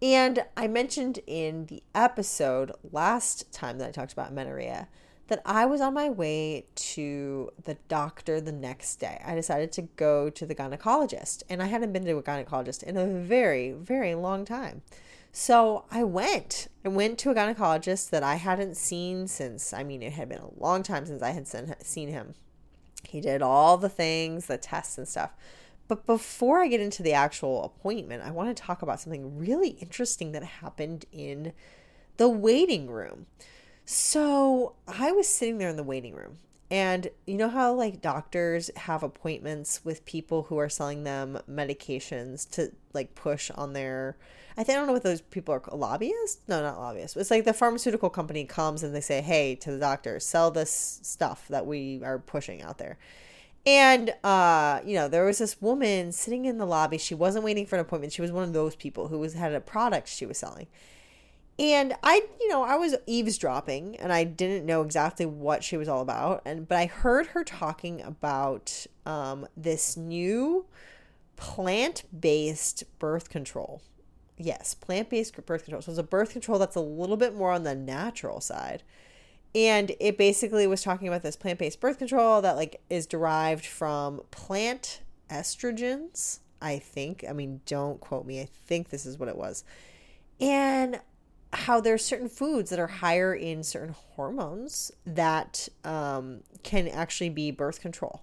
And 0.00 0.44
I 0.56 0.66
mentioned 0.66 1.20
in 1.26 1.66
the 1.66 1.82
episode 1.94 2.72
last 2.90 3.52
time 3.52 3.76
that 3.78 3.88
I 3.88 3.90
talked 3.90 4.14
about 4.14 4.30
amenorrhea 4.30 4.88
that 5.30 5.40
I 5.46 5.64
was 5.64 5.80
on 5.80 5.94
my 5.94 6.10
way 6.10 6.66
to 6.74 7.50
the 7.62 7.76
doctor 7.86 8.40
the 8.40 8.50
next 8.50 8.96
day. 8.96 9.22
I 9.24 9.36
decided 9.36 9.70
to 9.72 9.82
go 9.82 10.28
to 10.28 10.44
the 10.44 10.56
gynecologist, 10.56 11.44
and 11.48 11.62
I 11.62 11.66
hadn't 11.66 11.92
been 11.92 12.04
to 12.04 12.18
a 12.18 12.22
gynecologist 12.22 12.82
in 12.82 12.96
a 12.96 13.06
very, 13.06 13.70
very 13.70 14.16
long 14.16 14.44
time. 14.44 14.82
So 15.30 15.84
I 15.88 16.02
went. 16.02 16.66
I 16.84 16.88
went 16.88 17.16
to 17.20 17.30
a 17.30 17.34
gynecologist 17.36 18.10
that 18.10 18.24
I 18.24 18.34
hadn't 18.34 18.76
seen 18.76 19.28
since, 19.28 19.72
I 19.72 19.84
mean, 19.84 20.02
it 20.02 20.14
had 20.14 20.28
been 20.28 20.40
a 20.40 20.60
long 20.60 20.82
time 20.82 21.06
since 21.06 21.22
I 21.22 21.30
had 21.30 21.46
seen 21.46 22.08
him. 22.08 22.34
He 23.04 23.20
did 23.20 23.40
all 23.40 23.76
the 23.76 23.88
things, 23.88 24.46
the 24.46 24.58
tests 24.58 24.98
and 24.98 25.06
stuff. 25.06 25.30
But 25.86 26.06
before 26.06 26.60
I 26.60 26.66
get 26.66 26.80
into 26.80 27.04
the 27.04 27.12
actual 27.12 27.62
appointment, 27.62 28.24
I 28.24 28.32
want 28.32 28.48
to 28.48 28.60
talk 28.60 28.82
about 28.82 29.00
something 29.00 29.38
really 29.38 29.70
interesting 29.80 30.32
that 30.32 30.42
happened 30.42 31.04
in 31.12 31.52
the 32.16 32.28
waiting 32.28 32.90
room. 32.90 33.26
So 33.92 34.74
I 34.86 35.10
was 35.10 35.26
sitting 35.26 35.58
there 35.58 35.68
in 35.68 35.76
the 35.76 35.82
waiting 35.82 36.14
room 36.14 36.36
and 36.70 37.08
you 37.26 37.36
know 37.36 37.48
how 37.48 37.72
like 37.74 38.00
doctors 38.00 38.70
have 38.76 39.02
appointments 39.02 39.84
with 39.84 40.04
people 40.04 40.44
who 40.44 40.58
are 40.58 40.68
selling 40.68 41.02
them 41.02 41.40
medications 41.50 42.48
to 42.50 42.70
like 42.92 43.16
push 43.16 43.50
on 43.50 43.72
their 43.72 44.16
I 44.56 44.62
think 44.62 44.76
I 44.76 44.78
don't 44.78 44.86
know 44.86 44.92
what 44.92 45.02
those 45.02 45.22
people 45.22 45.54
are 45.54 45.76
lobbyists. 45.76 46.38
No, 46.46 46.62
not 46.62 46.78
lobbyists. 46.78 47.16
It's 47.16 47.32
like 47.32 47.44
the 47.44 47.52
pharmaceutical 47.52 48.10
company 48.10 48.44
comes 48.44 48.84
and 48.84 48.94
they 48.94 49.00
say, 49.00 49.22
"Hey, 49.22 49.56
to 49.56 49.72
the 49.72 49.78
doctor, 49.80 50.20
sell 50.20 50.52
this 50.52 51.00
stuff 51.02 51.48
that 51.48 51.66
we 51.66 52.00
are 52.04 52.20
pushing 52.20 52.62
out 52.62 52.78
there." 52.78 52.96
And 53.66 54.14
uh, 54.22 54.82
you 54.86 54.94
know, 54.94 55.08
there 55.08 55.24
was 55.24 55.38
this 55.38 55.60
woman 55.60 56.12
sitting 56.12 56.44
in 56.44 56.58
the 56.58 56.66
lobby. 56.66 56.98
She 56.98 57.16
wasn't 57.16 57.44
waiting 57.44 57.66
for 57.66 57.74
an 57.74 57.80
appointment. 57.80 58.12
She 58.12 58.22
was 58.22 58.30
one 58.30 58.44
of 58.44 58.52
those 58.52 58.76
people 58.76 59.08
who 59.08 59.18
was 59.18 59.34
had 59.34 59.52
a 59.52 59.60
product 59.60 60.06
she 60.08 60.26
was 60.26 60.38
selling. 60.38 60.68
And 61.60 61.94
I, 62.02 62.22
you 62.40 62.48
know, 62.48 62.62
I 62.62 62.76
was 62.76 62.96
eavesdropping 63.06 63.96
and 63.96 64.14
I 64.14 64.24
didn't 64.24 64.64
know 64.64 64.80
exactly 64.80 65.26
what 65.26 65.62
she 65.62 65.76
was 65.76 65.88
all 65.88 66.00
about. 66.00 66.40
And 66.46 66.66
but 66.66 66.78
I 66.78 66.86
heard 66.86 67.28
her 67.28 67.44
talking 67.44 68.00
about 68.00 68.86
um, 69.04 69.46
this 69.58 69.94
new 69.94 70.64
plant-based 71.36 72.84
birth 72.98 73.28
control. 73.28 73.82
Yes, 74.38 74.72
plant-based 74.72 75.44
birth 75.44 75.64
control. 75.64 75.82
So 75.82 75.92
it's 75.92 75.98
a 75.98 76.02
birth 76.02 76.32
control 76.32 76.58
that's 76.58 76.76
a 76.76 76.80
little 76.80 77.18
bit 77.18 77.34
more 77.34 77.52
on 77.52 77.64
the 77.64 77.74
natural 77.74 78.40
side. 78.40 78.82
And 79.54 79.92
it 80.00 80.16
basically 80.16 80.66
was 80.66 80.82
talking 80.82 81.08
about 81.08 81.22
this 81.22 81.36
plant-based 81.36 81.78
birth 81.78 81.98
control 81.98 82.40
that 82.40 82.56
like 82.56 82.80
is 82.88 83.06
derived 83.06 83.66
from 83.66 84.22
plant 84.30 85.02
estrogens, 85.28 86.38
I 86.62 86.78
think. 86.78 87.22
I 87.28 87.34
mean, 87.34 87.60
don't 87.66 88.00
quote 88.00 88.24
me. 88.24 88.40
I 88.40 88.48
think 88.66 88.88
this 88.88 89.04
is 89.04 89.18
what 89.18 89.28
it 89.28 89.36
was. 89.36 89.62
And 90.40 91.00
how 91.52 91.80
there's 91.80 92.04
certain 92.04 92.28
foods 92.28 92.70
that 92.70 92.78
are 92.78 92.86
higher 92.86 93.34
in 93.34 93.62
certain 93.62 93.94
hormones 94.14 94.92
that 95.04 95.68
um, 95.84 96.42
can 96.62 96.86
actually 96.88 97.30
be 97.30 97.50
birth 97.50 97.80
control. 97.80 98.22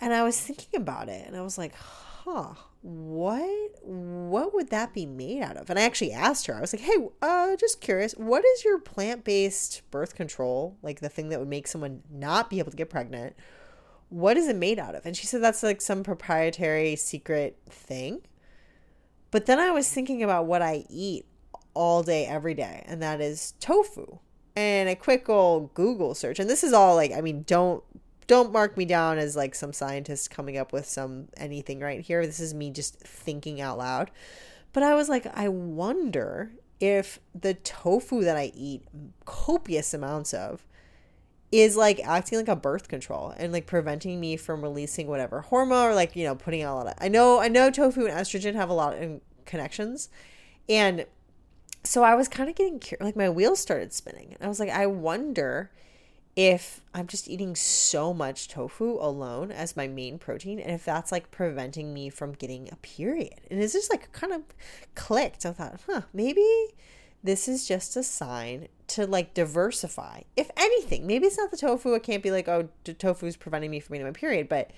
And 0.00 0.12
I 0.12 0.22
was 0.22 0.38
thinking 0.40 0.80
about 0.80 1.08
it 1.08 1.26
and 1.26 1.36
I 1.36 1.42
was 1.42 1.58
like, 1.58 1.74
huh, 1.74 2.54
what 2.82 3.70
what 3.82 4.54
would 4.54 4.70
that 4.70 4.94
be 4.94 5.06
made 5.06 5.42
out 5.42 5.56
of? 5.56 5.70
And 5.70 5.78
I 5.78 5.82
actually 5.82 6.12
asked 6.12 6.46
her, 6.46 6.54
I 6.54 6.60
was 6.60 6.72
like, 6.72 6.82
hey, 6.82 6.96
uh, 7.22 7.56
just 7.56 7.80
curious, 7.80 8.12
what 8.12 8.44
is 8.44 8.64
your 8.64 8.78
plant-based 8.78 9.82
birth 9.90 10.14
control? 10.14 10.76
Like 10.82 11.00
the 11.00 11.08
thing 11.08 11.30
that 11.30 11.40
would 11.40 11.48
make 11.48 11.66
someone 11.66 12.02
not 12.10 12.50
be 12.50 12.58
able 12.58 12.70
to 12.70 12.76
get 12.76 12.90
pregnant. 12.90 13.34
What 14.10 14.36
is 14.36 14.48
it 14.48 14.56
made 14.56 14.78
out 14.78 14.94
of? 14.94 15.04
And 15.04 15.16
she 15.16 15.26
said 15.26 15.42
that's 15.42 15.62
like 15.62 15.80
some 15.80 16.02
proprietary 16.02 16.94
secret 16.96 17.58
thing. 17.68 18.20
But 19.30 19.46
then 19.46 19.58
I 19.58 19.70
was 19.70 19.90
thinking 19.90 20.22
about 20.22 20.46
what 20.46 20.62
I 20.62 20.84
eat 20.88 21.26
all 21.78 22.02
day, 22.02 22.26
every 22.26 22.54
day, 22.54 22.82
and 22.86 23.00
that 23.00 23.20
is 23.20 23.54
tofu. 23.60 24.18
And 24.56 24.88
a 24.88 24.96
quick 24.96 25.28
old 25.28 25.72
Google 25.74 26.12
search, 26.16 26.40
and 26.40 26.50
this 26.50 26.64
is 26.64 26.72
all 26.72 26.96
like, 26.96 27.12
I 27.12 27.20
mean, 27.20 27.44
don't 27.46 27.84
don't 28.26 28.52
mark 28.52 28.76
me 28.76 28.84
down 28.84 29.16
as 29.16 29.36
like 29.36 29.54
some 29.54 29.72
scientist 29.72 30.28
coming 30.28 30.58
up 30.58 30.72
with 30.72 30.86
some 30.86 31.28
anything 31.36 31.78
right 31.78 32.00
here. 32.00 32.26
This 32.26 32.40
is 32.40 32.52
me 32.52 32.72
just 32.72 32.98
thinking 32.98 33.60
out 33.60 33.78
loud. 33.78 34.10
But 34.72 34.82
I 34.82 34.94
was 34.94 35.08
like, 35.08 35.26
I 35.34 35.48
wonder 35.48 36.50
if 36.80 37.20
the 37.32 37.54
tofu 37.54 38.24
that 38.24 38.36
I 38.36 38.50
eat 38.56 38.82
copious 39.24 39.94
amounts 39.94 40.34
of 40.34 40.66
is 41.52 41.76
like 41.76 42.00
acting 42.04 42.38
like 42.38 42.48
a 42.48 42.56
birth 42.56 42.88
control 42.88 43.32
and 43.36 43.52
like 43.52 43.66
preventing 43.66 44.18
me 44.18 44.36
from 44.36 44.62
releasing 44.62 45.06
whatever 45.06 45.42
hormone 45.42 45.90
or 45.90 45.94
like 45.94 46.16
you 46.16 46.24
know 46.24 46.34
putting 46.34 46.62
out 46.62 46.74
a 46.74 46.76
lot 46.76 46.86
of 46.88 46.94
I 46.98 47.08
know 47.08 47.38
I 47.38 47.48
know 47.48 47.70
tofu 47.70 48.04
and 48.04 48.14
estrogen 48.14 48.54
have 48.54 48.68
a 48.68 48.74
lot 48.74 49.00
of 49.00 49.20
connections 49.46 50.10
and 50.68 51.06
so 51.84 52.02
I 52.02 52.14
was 52.14 52.28
kind 52.28 52.48
of 52.50 52.56
getting 52.56 52.82
like 53.00 53.16
my 53.16 53.30
wheels 53.30 53.60
started 53.60 53.92
spinning. 53.92 54.34
And 54.34 54.44
I 54.44 54.48
was 54.48 54.60
like, 54.60 54.70
I 54.70 54.86
wonder 54.86 55.70
if 56.36 56.82
I'm 56.94 57.08
just 57.08 57.28
eating 57.28 57.56
so 57.56 58.14
much 58.14 58.46
tofu 58.46 58.98
alone 59.00 59.50
as 59.50 59.76
my 59.76 59.88
main 59.88 60.18
protein 60.18 60.60
and 60.60 60.70
if 60.70 60.84
that's 60.84 61.10
like 61.10 61.32
preventing 61.32 61.92
me 61.92 62.10
from 62.10 62.32
getting 62.32 62.68
a 62.70 62.76
period. 62.76 63.40
And 63.50 63.60
it's 63.60 63.72
just 63.72 63.90
like 63.90 64.12
kind 64.12 64.32
of 64.32 64.42
clicked. 64.94 65.44
I 65.44 65.52
thought, 65.52 65.80
huh, 65.86 66.02
maybe 66.12 66.46
this 67.24 67.48
is 67.48 67.66
just 67.66 67.96
a 67.96 68.04
sign 68.04 68.68
to 68.88 69.06
like 69.06 69.34
diversify. 69.34 70.22
If 70.36 70.50
anything, 70.56 71.06
maybe 71.06 71.26
it's 71.26 71.38
not 71.38 71.50
the 71.50 71.56
tofu. 71.56 71.94
It 71.94 72.04
can't 72.04 72.22
be 72.22 72.30
like, 72.30 72.46
oh, 72.46 72.68
tofu 72.84 73.26
is 73.26 73.36
preventing 73.36 73.70
me 73.70 73.80
from 73.80 73.94
getting 73.94 74.06
my 74.06 74.12
period, 74.12 74.48
but 74.48 74.70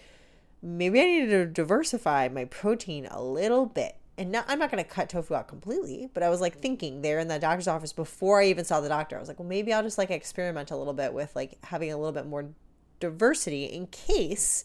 maybe 0.63 1.01
I 1.01 1.05
need 1.05 1.27
to 1.27 1.47
diversify 1.47 2.29
my 2.29 2.47
protein 2.47 3.07
a 3.11 3.23
little 3.23 3.67
bit 3.67 3.97
and 4.19 4.33
not, 4.33 4.45
I'm 4.49 4.59
not 4.59 4.71
going 4.71 4.83
to 4.83 4.89
cut 4.89 5.09
tofu 5.09 5.35
out 5.35 5.49
completely, 5.49 6.11
but 6.13 6.23
I 6.23 6.29
was 6.29 6.41
like 6.41 6.59
thinking 6.59 7.03
there 7.03 7.19
in 7.19 7.29
the 7.29 7.39
doctor's 7.39 7.69
office 7.69 7.93
before 7.93 8.41
I 8.41 8.47
even 8.47 8.65
saw 8.65 8.81
the 8.81 8.89
doctor. 8.89 9.17
I 9.17 9.21
was 9.21 9.29
like, 9.29 9.39
well, 9.39 9.49
maybe 9.49 9.73
I'll 9.73 9.83
just 9.83 9.99
like 9.99 10.11
experiment 10.11 10.71
a 10.71 10.77
little 10.77 10.93
bit 10.93 11.13
with 11.15 11.35
like 11.35 11.59
having 11.65 11.91
a 11.93 11.97
little 11.97 12.13
bit 12.13 12.27
more 12.27 12.51
diversity 12.99 13.65
in 13.65 13.87
case 13.87 14.65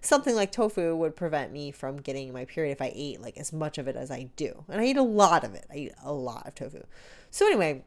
something 0.00 0.34
like 0.34 0.52
tofu 0.52 0.94
would 0.96 1.16
prevent 1.16 1.52
me 1.52 1.70
from 1.70 1.96
getting 1.96 2.32
my 2.32 2.44
period 2.44 2.72
if 2.72 2.82
I 2.82 2.92
ate 2.94 3.20
like 3.20 3.38
as 3.38 3.52
much 3.52 3.78
of 3.78 3.88
it 3.88 3.96
as 3.96 4.10
I 4.10 4.28
do. 4.36 4.64
And 4.68 4.80
I 4.80 4.84
eat 4.84 4.96
a 4.96 5.02
lot 5.02 5.44
of 5.44 5.54
it. 5.54 5.64
I 5.70 5.76
eat 5.76 5.92
a 6.04 6.12
lot 6.12 6.46
of 6.46 6.54
tofu. 6.54 6.82
So 7.30 7.46
anyway, 7.46 7.84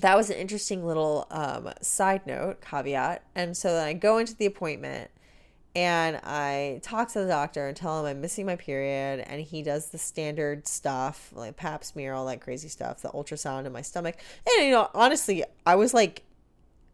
that 0.00 0.16
was 0.16 0.30
an 0.30 0.36
interesting 0.36 0.84
little 0.84 1.26
um, 1.30 1.70
side 1.80 2.26
note 2.26 2.60
caveat. 2.60 3.22
And 3.34 3.56
so 3.56 3.72
then 3.72 3.86
I 3.86 3.92
go 3.92 4.18
into 4.18 4.34
the 4.34 4.46
appointment 4.46 5.10
and 5.76 6.16
I 6.24 6.80
talk 6.82 7.08
to 7.12 7.20
the 7.20 7.26
doctor 7.26 7.68
and 7.68 7.76
tell 7.76 8.00
him 8.00 8.06
I'm 8.06 8.22
missing 8.22 8.46
my 8.46 8.56
period. 8.56 9.22
And 9.26 9.42
he 9.42 9.62
does 9.62 9.90
the 9.90 9.98
standard 9.98 10.66
stuff 10.66 11.30
like 11.34 11.58
pap 11.58 11.84
smear, 11.84 12.14
all 12.14 12.24
that 12.26 12.40
crazy 12.40 12.68
stuff, 12.68 13.02
the 13.02 13.10
ultrasound 13.10 13.66
in 13.66 13.72
my 13.72 13.82
stomach. 13.82 14.16
And, 14.48 14.64
you 14.64 14.72
know, 14.72 14.88
honestly, 14.94 15.44
I 15.66 15.74
was 15.74 15.92
like 15.92 16.22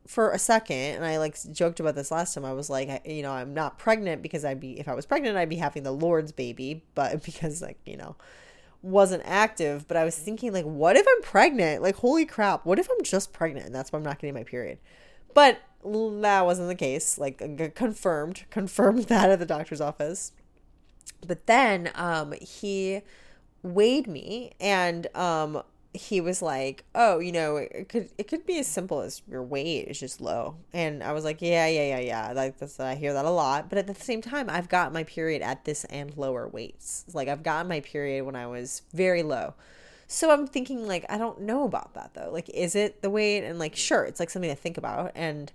for 0.08 0.32
a 0.32 0.38
second, 0.38 0.96
and 0.96 1.04
I 1.04 1.18
like 1.18 1.36
joked 1.52 1.78
about 1.78 1.94
this 1.94 2.10
last 2.10 2.34
time. 2.34 2.44
I 2.44 2.54
was 2.54 2.68
like, 2.68 3.06
you 3.06 3.22
know, 3.22 3.30
I'm 3.30 3.54
not 3.54 3.78
pregnant 3.78 4.20
because 4.20 4.44
I'd 4.44 4.58
be, 4.58 4.80
if 4.80 4.88
I 4.88 4.94
was 4.94 5.06
pregnant, 5.06 5.36
I'd 5.36 5.48
be 5.48 5.56
having 5.56 5.84
the 5.84 5.92
Lord's 5.92 6.32
baby, 6.32 6.82
but 6.96 7.22
because 7.24 7.62
like, 7.62 7.78
you 7.86 7.96
know, 7.96 8.16
wasn't 8.82 9.22
active. 9.24 9.86
But 9.86 9.96
I 9.96 10.02
was 10.02 10.16
mm-hmm. 10.16 10.24
thinking, 10.24 10.52
like, 10.52 10.64
what 10.64 10.96
if 10.96 11.06
I'm 11.08 11.22
pregnant? 11.22 11.82
Like, 11.82 11.94
holy 11.94 12.26
crap, 12.26 12.66
what 12.66 12.80
if 12.80 12.88
I'm 12.90 13.04
just 13.04 13.32
pregnant 13.32 13.66
and 13.66 13.74
that's 13.74 13.92
why 13.92 13.98
I'm 13.98 14.04
not 14.04 14.18
getting 14.18 14.34
my 14.34 14.42
period? 14.42 14.78
But 15.34 15.60
that 15.84 16.44
wasn't 16.44 16.68
the 16.68 16.74
case. 16.74 17.18
Like, 17.18 17.74
confirmed, 17.74 18.44
confirmed 18.50 19.04
that 19.04 19.30
at 19.30 19.38
the 19.38 19.46
doctor's 19.46 19.80
office. 19.80 20.32
But 21.26 21.46
then 21.46 21.90
um, 21.94 22.34
he 22.40 23.02
weighed 23.62 24.06
me 24.06 24.52
and 24.60 25.06
um, 25.16 25.62
he 25.94 26.20
was 26.20 26.40
like, 26.40 26.84
"Oh, 26.94 27.18
you 27.18 27.32
know, 27.32 27.56
it 27.56 27.88
could 27.88 28.10
it 28.16 28.28
could 28.28 28.46
be 28.46 28.58
as 28.58 28.66
simple 28.66 29.00
as 29.00 29.22
your 29.28 29.42
weight 29.42 29.88
is 29.88 30.00
just 30.00 30.20
low." 30.20 30.56
And 30.72 31.02
I 31.02 31.12
was 31.12 31.24
like, 31.24 31.42
"Yeah, 31.42 31.66
yeah, 31.66 31.96
yeah, 31.96 32.00
yeah." 32.00 32.32
Like 32.32 32.58
that's 32.58 32.80
I 32.80 32.94
hear 32.94 33.12
that 33.12 33.24
a 33.24 33.30
lot, 33.30 33.68
but 33.68 33.78
at 33.78 33.86
the 33.86 33.94
same 33.94 34.22
time, 34.22 34.48
I've 34.48 34.68
got 34.68 34.92
my 34.92 35.04
period 35.04 35.42
at 35.42 35.64
this 35.64 35.84
and 35.86 36.16
lower 36.16 36.48
weights. 36.48 37.04
Like 37.12 37.28
I've 37.28 37.42
gotten 37.42 37.68
my 37.68 37.80
period 37.80 38.24
when 38.24 38.36
I 38.36 38.46
was 38.46 38.82
very 38.92 39.22
low. 39.22 39.54
So 40.06 40.30
I'm 40.30 40.46
thinking 40.46 40.86
like 40.86 41.04
I 41.08 41.18
don't 41.18 41.42
know 41.42 41.64
about 41.64 41.94
that 41.94 42.14
though. 42.14 42.30
Like 42.32 42.48
is 42.50 42.74
it 42.74 43.02
the 43.02 43.10
weight? 43.10 43.44
And 43.44 43.58
like 43.58 43.76
sure, 43.76 44.04
it's 44.04 44.20
like 44.20 44.30
something 44.30 44.50
to 44.50 44.56
think 44.56 44.78
about 44.78 45.12
and 45.14 45.52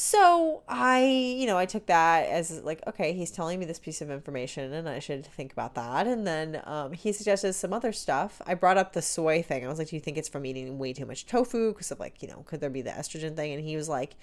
so 0.00 0.62
I, 0.68 1.04
you 1.04 1.44
know, 1.48 1.58
I 1.58 1.66
took 1.66 1.86
that 1.86 2.28
as 2.28 2.62
like, 2.62 2.80
okay, 2.86 3.14
he's 3.14 3.32
telling 3.32 3.58
me 3.58 3.66
this 3.66 3.80
piece 3.80 4.00
of 4.00 4.12
information 4.12 4.72
and 4.72 4.88
I 4.88 5.00
should 5.00 5.26
think 5.26 5.52
about 5.52 5.74
that. 5.74 6.06
And 6.06 6.24
then 6.24 6.62
um, 6.66 6.92
he 6.92 7.12
suggested 7.12 7.54
some 7.54 7.72
other 7.72 7.92
stuff. 7.92 8.40
I 8.46 8.54
brought 8.54 8.78
up 8.78 8.92
the 8.92 9.02
soy 9.02 9.42
thing. 9.42 9.64
I 9.64 9.68
was 9.68 9.76
like, 9.76 9.88
do 9.88 9.96
you 9.96 10.00
think 10.00 10.16
it's 10.16 10.28
from 10.28 10.46
eating 10.46 10.78
way 10.78 10.92
too 10.92 11.04
much 11.04 11.26
tofu? 11.26 11.72
Because 11.72 11.90
of 11.90 11.98
like, 11.98 12.22
you 12.22 12.28
know, 12.28 12.44
could 12.46 12.60
there 12.60 12.70
be 12.70 12.80
the 12.80 12.92
estrogen 12.92 13.34
thing? 13.34 13.52
And 13.52 13.64
he 13.64 13.74
was 13.74 13.88
like, 13.88 14.14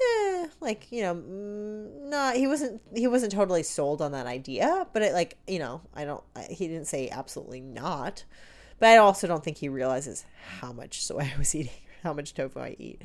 eh, 0.00 0.46
like, 0.62 0.90
you 0.90 1.02
know, 1.02 1.16
mm, 1.16 2.08
not, 2.08 2.36
he 2.36 2.46
wasn't, 2.46 2.80
he 2.96 3.06
wasn't 3.06 3.32
totally 3.32 3.62
sold 3.62 4.00
on 4.00 4.12
that 4.12 4.26
idea, 4.26 4.86
but 4.94 5.02
it 5.02 5.12
like, 5.12 5.36
you 5.46 5.58
know, 5.58 5.82
I 5.94 6.06
don't, 6.06 6.24
he 6.48 6.68
didn't 6.68 6.86
say 6.86 7.10
absolutely 7.10 7.60
not. 7.60 8.24
But 8.78 8.88
I 8.88 8.96
also 8.96 9.26
don't 9.26 9.44
think 9.44 9.58
he 9.58 9.68
realizes 9.68 10.24
how 10.60 10.72
much 10.72 11.04
soy 11.04 11.30
I 11.34 11.38
was 11.38 11.54
eating, 11.54 11.72
how 12.02 12.12
much 12.12 12.34
tofu 12.34 12.60
I 12.60 12.76
eat. 12.78 13.02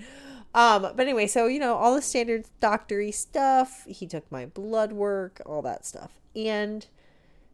Um, 0.55 0.83
but 0.83 0.99
anyway, 0.99 1.27
so 1.27 1.47
you 1.47 1.59
know, 1.59 1.75
all 1.75 1.95
the 1.95 2.01
standard 2.01 2.45
doctory 2.59 3.11
stuff. 3.11 3.85
He 3.87 4.05
took 4.07 4.31
my 4.31 4.45
blood 4.45 4.93
work, 4.93 5.41
all 5.45 5.61
that 5.63 5.85
stuff. 5.85 6.11
And 6.35 6.85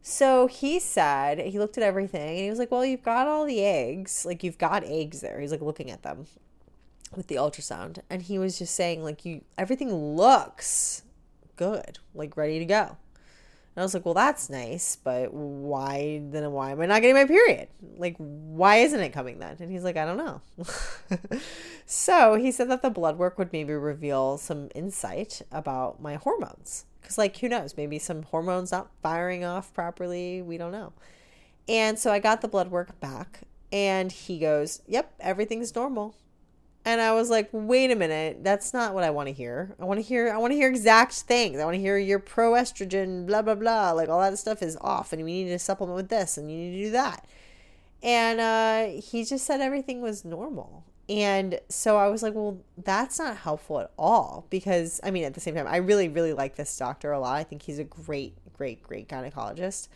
so 0.02 0.46
he 0.46 0.78
said, 0.78 1.38
he 1.38 1.58
looked 1.58 1.76
at 1.76 1.84
everything 1.84 2.28
and 2.28 2.38
he 2.38 2.50
was 2.50 2.58
like, 2.58 2.70
Well, 2.70 2.84
you've 2.84 3.02
got 3.02 3.26
all 3.26 3.44
the 3.44 3.64
eggs. 3.64 4.24
Like 4.24 4.42
you've 4.42 4.58
got 4.58 4.84
eggs 4.84 5.20
there. 5.20 5.40
He's 5.40 5.50
like 5.52 5.60
looking 5.60 5.90
at 5.90 6.02
them 6.02 6.26
with 7.14 7.26
the 7.26 7.36
ultrasound. 7.36 7.98
And 8.08 8.22
he 8.22 8.38
was 8.38 8.58
just 8.58 8.74
saying, 8.74 9.02
like, 9.02 9.24
you 9.24 9.42
everything 9.58 9.92
looks 9.92 11.02
good, 11.56 11.98
like 12.14 12.36
ready 12.36 12.58
to 12.58 12.64
go. 12.64 12.96
And 13.76 13.82
I 13.82 13.84
was 13.84 13.94
like, 13.94 14.04
well, 14.04 14.14
that's 14.14 14.50
nice, 14.50 14.96
but 14.96 15.32
why 15.32 16.20
then 16.24 16.50
why 16.50 16.72
am 16.72 16.80
I 16.80 16.86
not 16.86 17.02
getting 17.02 17.14
my 17.14 17.24
period? 17.24 17.68
Like, 17.96 18.16
why 18.18 18.78
isn't 18.78 18.98
it 18.98 19.10
coming 19.10 19.38
then? 19.38 19.56
And 19.60 19.70
he's 19.70 19.84
like, 19.84 19.96
I 19.96 20.04
don't 20.04 20.16
know. 20.16 20.40
so 21.86 22.34
he 22.34 22.50
said 22.50 22.68
that 22.68 22.82
the 22.82 22.90
blood 22.90 23.16
work 23.16 23.38
would 23.38 23.52
maybe 23.52 23.72
reveal 23.72 24.38
some 24.38 24.70
insight 24.74 25.42
about 25.52 26.02
my 26.02 26.16
hormones. 26.16 26.84
Because, 27.00 27.16
like, 27.16 27.36
who 27.38 27.48
knows? 27.48 27.76
Maybe 27.76 27.98
some 28.00 28.24
hormones 28.24 28.72
not 28.72 28.90
firing 29.02 29.44
off 29.44 29.72
properly. 29.72 30.42
We 30.42 30.58
don't 30.58 30.72
know. 30.72 30.92
And 31.68 31.96
so 31.96 32.10
I 32.10 32.18
got 32.18 32.40
the 32.40 32.48
blood 32.48 32.70
work 32.72 32.98
back, 32.98 33.42
and 33.72 34.10
he 34.10 34.40
goes, 34.40 34.82
Yep, 34.88 35.14
everything's 35.20 35.74
normal. 35.74 36.16
And 36.84 37.00
I 37.00 37.12
was 37.12 37.28
like, 37.28 37.50
wait 37.52 37.90
a 37.90 37.94
minute, 37.94 38.42
that's 38.42 38.72
not 38.72 38.94
what 38.94 39.04
I 39.04 39.10
want 39.10 39.28
to 39.28 39.34
hear. 39.34 39.74
I 39.78 39.84
want 39.84 39.98
to 39.98 40.02
hear 40.02 40.32
I 40.32 40.38
want 40.38 40.52
to 40.52 40.56
hear 40.56 40.68
exact 40.68 41.12
things. 41.12 41.58
I 41.58 41.64
want 41.64 41.74
to 41.74 41.80
hear 41.80 41.98
your 41.98 42.18
pro 42.18 42.52
estrogen, 42.52 43.26
blah 43.26 43.42
blah 43.42 43.54
blah. 43.54 43.92
Like 43.92 44.08
all 44.08 44.20
that 44.20 44.38
stuff 44.38 44.62
is 44.62 44.78
off 44.80 45.12
and 45.12 45.22
we 45.22 45.44
need 45.44 45.50
to 45.50 45.58
supplement 45.58 45.96
with 45.96 46.08
this 46.08 46.38
and 46.38 46.50
you 46.50 46.56
need 46.56 46.76
to 46.78 46.84
do 46.84 46.90
that. 46.92 47.26
And 48.02 48.40
uh, 48.40 49.00
he 49.02 49.24
just 49.24 49.44
said 49.44 49.60
everything 49.60 50.00
was 50.00 50.24
normal. 50.24 50.84
And 51.10 51.60
so 51.68 51.96
I 51.96 52.08
was 52.08 52.22
like, 52.22 52.34
well, 52.34 52.60
that's 52.78 53.18
not 53.18 53.36
helpful 53.36 53.80
at 53.80 53.90
all 53.98 54.46
because 54.48 55.00
I 55.02 55.10
mean, 55.10 55.24
at 55.24 55.34
the 55.34 55.40
same 55.40 55.56
time, 55.56 55.66
I 55.66 55.78
really, 55.78 56.08
really 56.08 56.32
like 56.32 56.56
this 56.56 56.74
doctor 56.76 57.12
a 57.12 57.20
lot. 57.20 57.36
I 57.36 57.44
think 57.44 57.62
he's 57.62 57.78
a 57.78 57.84
great, 57.84 58.34
great, 58.56 58.82
great 58.82 59.08
gynecologist. 59.08 59.88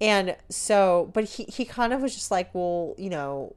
And 0.00 0.36
so, 0.48 1.10
but 1.12 1.24
he, 1.24 1.44
he 1.44 1.64
kind 1.64 1.92
of 1.92 2.00
was 2.00 2.14
just 2.14 2.30
like, 2.30 2.54
well, 2.54 2.94
you 2.96 3.10
know, 3.10 3.54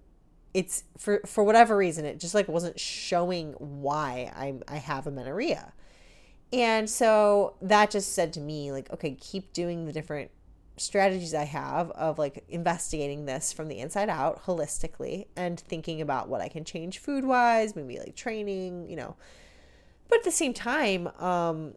it's 0.54 0.84
for 0.98 1.22
for 1.26 1.44
whatever 1.44 1.76
reason 1.76 2.06
it 2.06 2.20
just 2.20 2.36
like 2.36 2.48
wasn't 2.48 2.80
showing 2.80 3.54
why 3.54 4.32
I 4.36 4.56
I 4.68 4.78
have 4.78 5.08
amenorrhea. 5.08 5.74
And 6.52 6.88
so 6.88 7.56
that 7.62 7.90
just 7.90 8.14
said 8.14 8.34
to 8.34 8.40
me 8.40 8.72
like 8.72 8.92
okay, 8.92 9.16
keep 9.20 9.54
doing 9.54 9.86
the 9.86 9.94
different 9.94 10.32
strategies 10.78 11.34
I 11.34 11.44
have 11.44 11.92
of 11.92 12.18
like 12.18 12.44
investigating 12.50 13.26
this 13.26 13.54
from 13.54 13.68
the 13.68 13.80
inside 13.80 14.10
out 14.10 14.44
holistically 14.46 15.28
and 15.36 15.60
thinking 15.60 16.02
about 16.02 16.30
what 16.30 16.42
I 16.42 16.48
can 16.48 16.64
change 16.66 17.00
food 17.00 17.26
wise, 17.26 17.76
maybe 17.76 18.00
like 18.00 18.16
training, 18.16 18.90
you 18.90 18.96
know. 18.96 19.16
But 20.10 20.20
at 20.20 20.24
the 20.26 20.32
same 20.32 20.54
time, 20.54 21.08
um, 21.20 21.76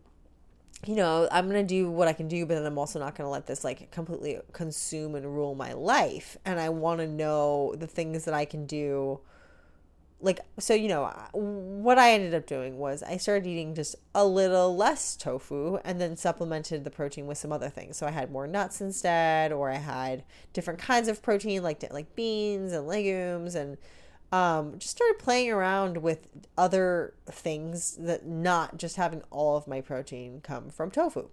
you 0.85 0.95
know, 0.95 1.26
I'm 1.33 1.49
going 1.49 1.66
to 1.66 1.75
do 1.75 1.90
what 1.90 2.06
I 2.06 2.12
can 2.12 2.28
do, 2.28 2.45
but 2.45 2.54
then 2.54 2.66
I'm 2.66 2.78
also 2.78 2.99
not 2.99 3.16
going 3.16 3.26
to 3.26 3.30
let 3.30 3.47
this 3.47 3.64
like 3.64 3.90
completely 3.90 4.38
consume 4.52 5.14
and 5.14 5.25
rule 5.35 5.54
my 5.54 5.73
life. 5.73 6.37
And 6.45 6.61
I 6.61 6.68
want 6.68 7.00
to 7.00 7.09
know 7.09 7.75
the 7.76 7.87
things 7.87 8.25
that 8.26 8.35
I 8.35 8.45
can 8.45 8.66
do. 8.66 9.21
Like, 10.21 10.40
so, 10.59 10.75
you 10.75 10.88
know, 10.88 11.12
what 11.33 11.99
I 11.99 12.12
ended 12.12 12.35
up 12.35 12.47
doing 12.47 12.78
was 12.78 13.02
I 13.02 13.16
started 13.16 13.47
eating 13.47 13.75
just 13.75 13.97
a 14.14 14.26
little 14.26 14.76
less 14.76 15.16
tofu 15.16 15.76
and 15.85 16.00
then 16.00 16.16
supplemented 16.16 16.85
the 16.85 16.90
protein 16.90 17.26
with 17.26 17.38
some 17.38 17.52
other 17.52 17.68
things. 17.68 17.97
So 17.97 18.06
I 18.06 18.11
had 18.11 18.30
more 18.30 18.47
nuts 18.47 18.80
instead, 18.80 19.52
or 19.52 19.71
I 19.71 19.76
had 19.76 20.25
different 20.52 20.80
kinds 20.80 21.09
of 21.09 21.23
protein, 21.23 21.62
like, 21.62 21.90
like 21.92 22.14
beans 22.14 22.73
and 22.73 22.87
legumes 22.87 23.54
and, 23.54 23.76
um, 24.33 24.78
just 24.78 24.97
started 24.97 25.18
playing 25.18 25.50
around 25.50 25.99
with 25.99 26.28
other 26.59 27.14
things 27.26 27.97
that 27.97 28.26
not 28.26 28.76
just 28.76 28.97
having 28.97 29.23
all 29.30 29.56
of 29.56 29.66
my 29.66 29.80
protein 29.80 30.40
come 30.42 30.71
from 30.71 30.90
tofu. 30.90 31.28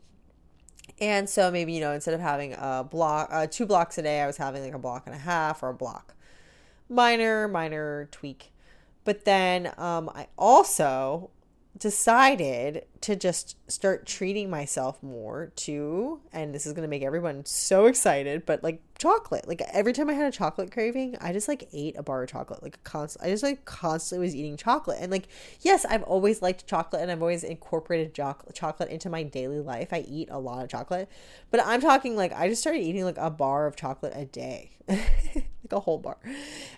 And 1.00 1.30
so 1.30 1.50
maybe, 1.50 1.74
you 1.74 1.80
know, 1.80 1.92
instead 1.92 2.14
of 2.14 2.20
having 2.20 2.54
a 2.54 2.86
block, 2.90 3.30
uh, 3.32 3.48
two 3.48 3.66
blocks 3.66 3.98
a 3.98 4.02
day, 4.02 4.22
I 4.22 4.28
was 4.28 4.38
having 4.38 4.64
like 4.64 4.74
a 4.74 4.80
block 4.80 5.04
and 5.06 5.16
a 5.16 5.20
half 5.20 5.64
or 5.64 5.70
a 5.70 5.74
block. 5.74 6.14
Minor, 6.90 7.48
minor 7.48 8.10
tweak. 8.12 8.52
But 9.06 9.26
then 9.26 9.72
um, 9.78 10.10
I 10.14 10.28
also 10.38 11.30
decided 11.78 12.86
to 13.02 13.16
just 13.16 13.58
start 13.70 14.06
treating 14.06 14.50
myself 14.50 15.02
more 15.02 15.52
to, 15.56 16.22
and 16.32 16.54
this 16.54 16.66
is 16.66 16.74
going 16.74 16.84
to 16.84 16.90
make 16.90 17.02
everyone 17.02 17.46
so 17.46 17.88
excited, 17.88 18.46
but 18.46 18.64
like 18.64 18.82
chocolate. 19.00 19.48
Like 19.48 19.62
every 19.72 19.92
time 19.92 20.10
I 20.10 20.14
had 20.14 20.28
a 20.28 20.36
chocolate 20.36 20.72
craving, 20.72 21.18
I 21.20 21.34
just 21.34 21.48
like 21.48 21.68
ate 21.74 21.98
a 21.98 22.04
bar 22.04 22.24
of 22.24 22.30
chocolate. 22.30 22.62
Like 22.62 22.84
constant, 22.84 23.26
I 23.26 23.30
just 23.32 23.44
like 23.44 23.66
constantly 23.66 24.28
was 24.28 24.36
eating 24.36 24.56
chocolate. 24.56 25.00
And 25.02 25.12
like, 25.12 25.28
yes, 25.62 25.84
I've 25.86 26.04
always 26.04 26.42
liked 26.42 26.68
chocolate 26.68 27.02
and 27.02 27.12
I've 27.12 27.22
always 27.22 27.44
incorporated 27.44 28.14
chocolate 28.14 28.90
into 28.90 29.10
my 29.10 29.24
daily 29.24 29.60
life. 29.60 29.92
I 29.92 30.06
eat 30.08 30.30
a 30.32 30.40
lot 30.40 30.64
of 30.64 30.70
chocolate, 30.70 31.10
but 31.50 31.60
I'm 31.66 31.82
talking 31.82 32.16
like 32.16 32.34
I 32.34 32.48
just 32.48 32.62
started 32.62 32.82
eating 32.82 33.04
like 33.04 33.18
a 33.18 33.30
bar 33.30 33.66
of 33.66 33.76
chocolate 33.76 34.14
a 34.16 34.26
day. 34.26 34.72
like 35.64 35.74
a 35.74 35.80
whole 35.80 35.98
bar. 35.98 36.18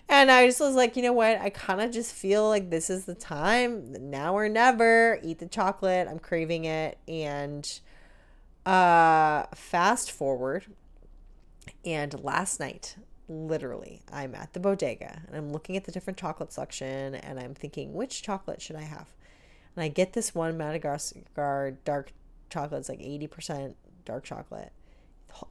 And 0.08 0.30
I 0.30 0.46
just 0.46 0.60
was 0.60 0.74
like, 0.74 0.96
you 0.96 1.02
know 1.02 1.12
what? 1.12 1.40
I 1.40 1.50
kind 1.50 1.80
of 1.80 1.90
just 1.90 2.14
feel 2.14 2.48
like 2.48 2.70
this 2.70 2.90
is 2.90 3.04
the 3.04 3.14
time, 3.14 4.10
now 4.10 4.36
or 4.36 4.48
never. 4.48 5.18
Eat 5.22 5.38
the 5.38 5.46
chocolate. 5.46 6.08
I'm 6.08 6.18
craving 6.18 6.64
it. 6.64 6.98
And 7.08 7.80
uh 8.64 9.46
fast 9.54 10.10
forward 10.10 10.66
and 11.84 12.20
last 12.24 12.58
night 12.58 12.96
literally 13.28 14.02
i'm 14.12 14.34
at 14.34 14.52
the 14.54 14.58
bodega 14.58 15.22
and 15.28 15.36
i'm 15.36 15.52
looking 15.52 15.76
at 15.76 15.84
the 15.84 15.92
different 15.92 16.18
chocolate 16.18 16.52
section 16.52 17.14
and 17.14 17.38
i'm 17.38 17.54
thinking 17.54 17.94
which 17.94 18.22
chocolate 18.22 18.60
should 18.60 18.74
i 18.74 18.82
have 18.82 19.14
and 19.76 19.84
i 19.84 19.86
get 19.86 20.14
this 20.14 20.34
one 20.34 20.58
madagascar 20.58 21.78
dark 21.84 22.10
chocolate 22.50 22.80
it's 22.80 22.88
like 22.88 22.98
80% 22.98 23.74
dark 24.04 24.24
chocolate 24.24 24.72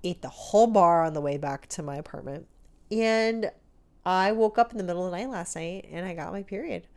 ate 0.04 0.22
the 0.22 0.30
whole 0.30 0.68
bar 0.68 1.04
on 1.04 1.14
the 1.14 1.22
way 1.22 1.38
back 1.38 1.68
to 1.68 1.84
my 1.84 1.96
apartment. 1.96 2.48
And 2.96 3.52
I 4.06 4.32
woke 4.32 4.58
up 4.58 4.72
in 4.72 4.78
the 4.78 4.84
middle 4.84 5.06
of 5.06 5.12
the 5.12 5.18
night 5.18 5.30
last 5.30 5.56
night 5.56 5.88
and 5.92 6.06
I 6.06 6.14
got 6.14 6.32
my 6.32 6.44
period. 6.44 6.88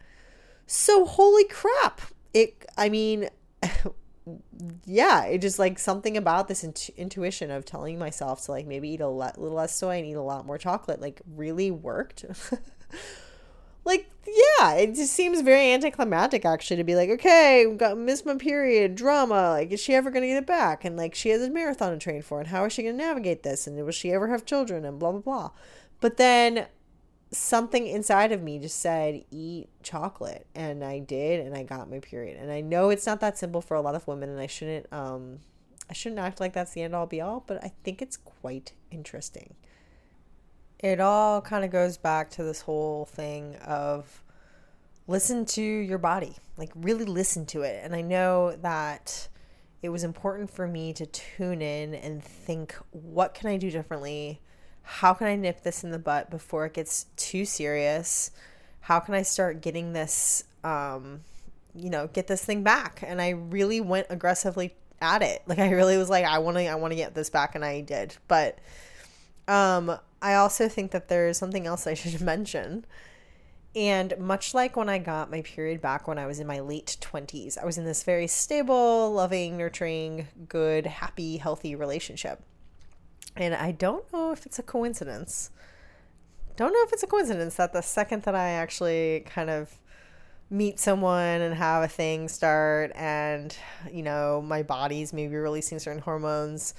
So, 0.67 1.07
holy 1.07 1.45
crap. 1.45 2.03
It, 2.35 2.67
I 2.77 2.89
mean, 2.89 3.31
yeah, 4.85 5.25
it 5.25 5.39
just 5.39 5.59
like 5.59 5.79
something 5.79 6.17
about 6.17 6.49
this 6.49 6.63
intu- 6.63 6.93
intuition 6.97 7.51
of 7.51 7.65
telling 7.65 7.99
myself 7.99 8.45
to 8.45 8.53
like 8.53 8.67
maybe 8.67 8.91
eat 8.91 9.01
a 9.01 9.09
lot, 9.09 9.41
little 9.41 9.57
less 9.57 9.75
soy 9.75 9.97
and 9.97 10.07
eat 10.07 10.13
a 10.13 10.23
lot 10.23 10.47
more 10.47 10.59
chocolate 10.59 11.01
like 11.01 11.23
really 11.35 11.71
worked. 11.71 12.27
like, 13.85 14.11
yeah, 14.27 14.75
it 14.75 14.95
just 14.95 15.15
seems 15.15 15.41
very 15.41 15.73
anticlimactic 15.73 16.45
actually 16.45 16.77
to 16.77 16.85
be 16.85 16.95
like, 16.95 17.09
okay, 17.09 17.67
got 17.77 17.97
missed 17.97 18.27
my 18.27 18.35
period, 18.35 18.95
drama. 18.95 19.51
Like, 19.51 19.73
is 19.73 19.81
she 19.81 19.95
ever 19.95 20.11
gonna 20.11 20.27
get 20.27 20.37
it 20.37 20.47
back? 20.47 20.85
And 20.85 20.99
like, 20.99 21.15
she 21.15 21.31
has 21.31 21.41
a 21.41 21.51
marathon 21.51 21.93
to 21.93 21.99
train 21.99 22.21
for, 22.21 22.39
and 22.39 22.49
how 22.49 22.67
is 22.67 22.75
she 22.75 22.83
gonna 22.83 22.97
navigate 22.97 23.43
this? 23.43 23.67
And 23.67 23.83
will 23.83 23.91
she 23.91 24.13
ever 24.13 24.29
have 24.29 24.45
children? 24.45 24.85
And 24.85 24.99
blah 24.99 25.13
blah 25.13 25.21
blah. 25.21 25.51
But 26.01 26.17
then 26.17 26.67
something 27.31 27.87
inside 27.87 28.33
of 28.33 28.43
me 28.43 28.59
just 28.59 28.81
said 28.81 29.25
eat 29.31 29.69
chocolate. 29.83 30.47
And 30.55 30.85
i 30.85 30.99
did 30.99 31.45
and 31.45 31.55
i 31.55 31.63
got 31.63 31.91
my 31.91 32.01
period. 32.01 32.39
And 32.41 32.51
i 32.51 32.61
know 32.61 32.91
it's 32.91 33.07
not 33.07 33.21
that 33.21 33.39
simple 33.39 33.61
for 33.61 33.75
a 33.75 33.81
lot 33.81 33.95
of 33.95 34.07
women 34.07 34.29
and 34.31 34.41
i 34.41 34.47
shouldn't 34.47 34.91
um 34.93 35.41
i 35.91 35.93
shouldn't 35.93 36.21
act 36.21 36.41
like 36.41 36.53
that's 36.53 36.73
the 36.73 36.83
end 36.83 36.95
all 36.95 37.07
be 37.07 37.21
all 37.21 37.45
but 37.47 37.63
i 37.63 37.73
think 37.85 38.03
it's 38.03 38.17
quite 38.17 38.73
interesting. 38.91 39.55
It 40.79 41.01
all 41.01 41.41
kind 41.43 41.65
of 41.65 41.73
goes 41.73 41.99
back 41.99 42.31
to 42.31 42.45
this 42.45 42.61
whole 42.61 43.05
thing 43.05 43.57
of 43.57 44.23
listen 45.09 45.45
to 45.45 45.63
your 45.63 45.99
body 45.99 46.37
like 46.57 46.71
really 46.75 47.05
listen 47.05 47.47
to 47.47 47.63
it. 47.63 47.81
And 47.85 47.95
i 47.95 48.01
know 48.01 48.57
that 48.63 49.29
it 49.83 49.91
was 49.91 50.03
important 50.03 50.51
for 50.51 50.67
me 50.67 50.93
to 50.95 51.07
tune 51.07 51.63
in 51.63 51.95
and 51.95 52.25
think 52.25 52.75
what 52.91 53.35
can 53.35 53.51
i 53.51 53.57
do 53.57 53.71
differently 53.71 54.41
how 54.91 55.13
can 55.13 55.27
I 55.27 55.37
nip 55.37 55.63
this 55.63 55.85
in 55.85 55.91
the 55.91 55.99
butt 55.99 56.31
before 56.31 56.65
it 56.65 56.73
gets 56.73 57.05
too 57.17 57.45
serious? 57.45 58.31
How 58.81 59.01
can 59.01 59.13
I 59.13 59.21
start 59.21 59.61
getting 59.61 59.93
this, 59.93 60.45
um, 60.65 61.21
you 61.75 61.91
know, 61.91 62.07
get 62.07 62.27
this 62.27 62.43
thing 62.43 62.63
back? 62.63 63.05
And 63.07 63.21
I 63.21 63.31
really 63.31 63.83
went 63.83 64.07
aggressively 64.09 64.75
at 65.03 65.21
it. 65.21 65.43
Like 65.47 65.59
I 65.59 65.69
really 65.73 65.99
was 65.99 66.09
like, 66.09 66.25
I 66.25 66.39
want 66.39 66.57
to, 66.57 66.67
I 66.67 66.75
want 66.77 66.93
to 66.93 66.97
get 66.97 67.15
this 67.15 67.29
back, 67.29 67.55
and 67.55 67.67
I 67.67 67.83
did. 67.83 68.17
But 68.29 68.61
um, 69.47 69.99
I 70.23 70.35
also 70.35 70.71
think 70.71 70.93
that 70.93 71.09
there 71.09 71.29
is 71.29 71.37
something 71.37 71.67
else 71.67 71.87
I 71.87 71.93
should 71.95 72.23
mention. 72.23 72.87
And 73.77 74.17
much 74.19 74.55
like 74.55 74.75
when 74.75 74.89
I 74.89 74.97
got 74.97 75.31
my 75.31 75.43
period 75.43 75.83
back 75.83 76.09
when 76.09 76.19
I 76.19 76.25
was 76.25 76.41
in 76.41 76.47
my 76.47 76.61
late 76.61 76.97
20s, 77.03 77.59
I 77.59 77.67
was 77.67 77.77
in 77.77 77.85
this 77.85 78.05
very 78.05 78.27
stable, 78.27 79.13
loving, 79.13 79.59
nurturing, 79.59 80.29
good, 80.49 80.87
happy, 80.87 81.37
healthy 81.37 81.75
relationship. 81.75 82.43
And 83.37 83.55
I 83.55 83.73
don't 83.73 84.11
know 84.13 84.33
if 84.33 84.47
it's 84.47 84.59
a 84.59 84.63
coincidence. 84.63 85.51
Don't 86.57 86.73
know 86.73 86.83
if 86.83 86.93
it's 86.93 87.03
a 87.03 87.07
coincidence 87.07 87.55
that 87.57 87.73
the 87.73 87.83
second 87.83 88.25
that 88.25 88.35
I 88.35 88.51
actually 88.51 89.25
kind 89.27 89.49
of 89.49 89.79
meet 90.51 90.81
someone 90.81 91.41
and 91.41 91.55
have 91.55 91.83
a 91.83 91.89
thing 91.89 92.27
start 92.29 92.91
and 92.95 93.57
you 93.93 94.03
know 94.03 94.41
my 94.41 94.63
body's 94.63 95.13
maybe 95.13 95.37
releasing 95.37 95.79
certain 95.79 96.01
hormones 96.01 96.73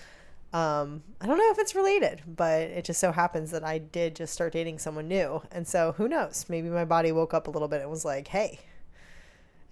um, 0.53 1.03
i 1.22 1.27
don't 1.27 1.38
know 1.38 1.51
if 1.51 1.60
it's 1.60 1.75
related 1.75 2.24
but 2.25 2.62
it 2.62 2.84
just 2.84 3.00
so 3.00 3.12
happens 3.12 3.51
that 3.51 3.63
i 3.63 3.77
did 3.77 4.15
just 4.15 4.34
start 4.34 4.53
dating 4.53 4.79
someone 4.79 5.08
new. 5.08 5.41
And 5.51 5.68
so 5.68 5.94
who 5.98 6.08
knows? 6.08 6.46
Maybe 6.50 6.70
my 6.70 6.86
body 6.86 7.12
woke 7.12 7.34
up 7.36 7.48
a 7.48 7.51
little 7.51 7.68
bit 7.68 7.82
and 7.82 7.89
was 7.91 8.03
like 8.03 8.29
hey 8.29 8.60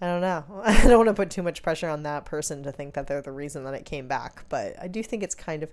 i 0.00 0.06
don't 0.06 0.20
know. 0.20 0.44
I 0.64 0.84
don't 0.84 0.98
want 0.98 1.08
to 1.08 1.14
put 1.14 1.30
too 1.30 1.42
much 1.42 1.64
pressure 1.64 1.88
on 1.88 2.04
that 2.04 2.24
person 2.24 2.62
to 2.62 2.70
think 2.70 2.94
that 2.94 3.08
they're 3.08 3.20
the 3.20 3.32
reason 3.32 3.64
that 3.64 3.74
it 3.74 3.84
came 3.84 4.06
back 4.06 4.44
but 4.48 4.80
i 4.80 4.86
do 4.86 5.02
think 5.02 5.24
it's 5.24 5.34
kind 5.34 5.64
of 5.64 5.70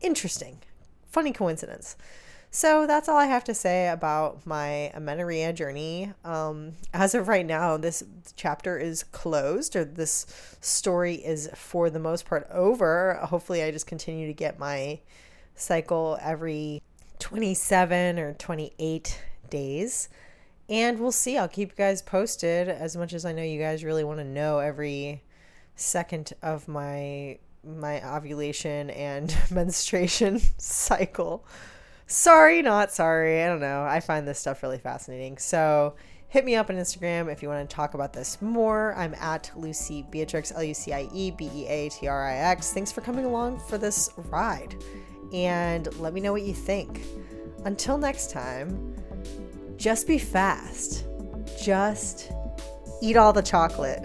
interesting. 0.00 0.58
Funny 1.10 1.32
coincidence. 1.32 1.96
So 2.50 2.86
that's 2.86 3.08
all 3.08 3.18
I 3.18 3.26
have 3.26 3.44
to 3.44 3.54
say 3.54 3.88
about 3.88 4.46
my 4.46 4.90
amenorrhea 4.94 5.52
journey. 5.52 6.12
Um, 6.24 6.72
as 6.94 7.14
of 7.14 7.28
right 7.28 7.44
now, 7.44 7.76
this 7.76 8.02
chapter 8.36 8.78
is 8.78 9.02
closed, 9.02 9.76
or 9.76 9.84
this 9.84 10.26
story 10.60 11.16
is 11.16 11.50
for 11.54 11.90
the 11.90 11.98
most 11.98 12.24
part 12.24 12.48
over. 12.50 13.14
Hopefully, 13.22 13.62
I 13.62 13.70
just 13.70 13.86
continue 13.86 14.26
to 14.26 14.32
get 14.32 14.58
my 14.58 15.00
cycle 15.54 16.18
every 16.22 16.82
27 17.18 18.18
or 18.18 18.32
28 18.34 19.22
days. 19.50 20.08
And 20.70 20.98
we'll 20.98 21.12
see. 21.12 21.36
I'll 21.36 21.48
keep 21.48 21.70
you 21.70 21.76
guys 21.76 22.02
posted 22.02 22.68
as 22.68 22.96
much 22.96 23.12
as 23.12 23.24
I 23.24 23.32
know 23.32 23.42
you 23.42 23.58
guys 23.58 23.84
really 23.84 24.04
want 24.04 24.20
to 24.20 24.24
know 24.24 24.58
every 24.58 25.22
second 25.76 26.32
of 26.42 26.66
my 26.66 27.38
my 27.64 28.02
ovulation 28.16 28.90
and 28.90 29.36
menstruation 29.50 30.40
cycle. 30.58 31.44
Sorry, 32.06 32.62
not 32.62 32.92
sorry. 32.92 33.42
I 33.42 33.48
don't 33.48 33.60
know. 33.60 33.82
I 33.82 34.00
find 34.00 34.26
this 34.26 34.38
stuff 34.38 34.62
really 34.62 34.78
fascinating. 34.78 35.36
So 35.38 35.94
hit 36.28 36.44
me 36.44 36.56
up 36.56 36.70
on 36.70 36.76
Instagram 36.76 37.30
if 37.30 37.42
you 37.42 37.48
want 37.48 37.68
to 37.68 37.74
talk 37.74 37.94
about 37.94 38.12
this 38.12 38.40
more. 38.40 38.94
I'm 38.96 39.14
at 39.14 39.50
Lucie 39.56 40.06
Beatrix, 40.10 40.52
L 40.52 40.62
U 40.62 40.74
C 40.74 40.92
I 40.92 41.08
E 41.12 41.30
B 41.30 41.50
E 41.54 41.66
A 41.66 41.88
T 41.90 42.08
R 42.08 42.28
I 42.28 42.36
X. 42.36 42.72
Thanks 42.72 42.92
for 42.92 43.00
coming 43.00 43.24
along 43.24 43.60
for 43.60 43.76
this 43.76 44.10
ride. 44.16 44.74
And 45.32 45.94
let 46.00 46.14
me 46.14 46.20
know 46.20 46.32
what 46.32 46.42
you 46.42 46.54
think. 46.54 47.02
Until 47.64 47.98
next 47.98 48.30
time, 48.30 48.94
just 49.76 50.06
be 50.06 50.18
fast. 50.18 51.04
Just 51.62 52.32
eat 53.02 53.16
all 53.16 53.32
the 53.32 53.42
chocolate. 53.42 54.02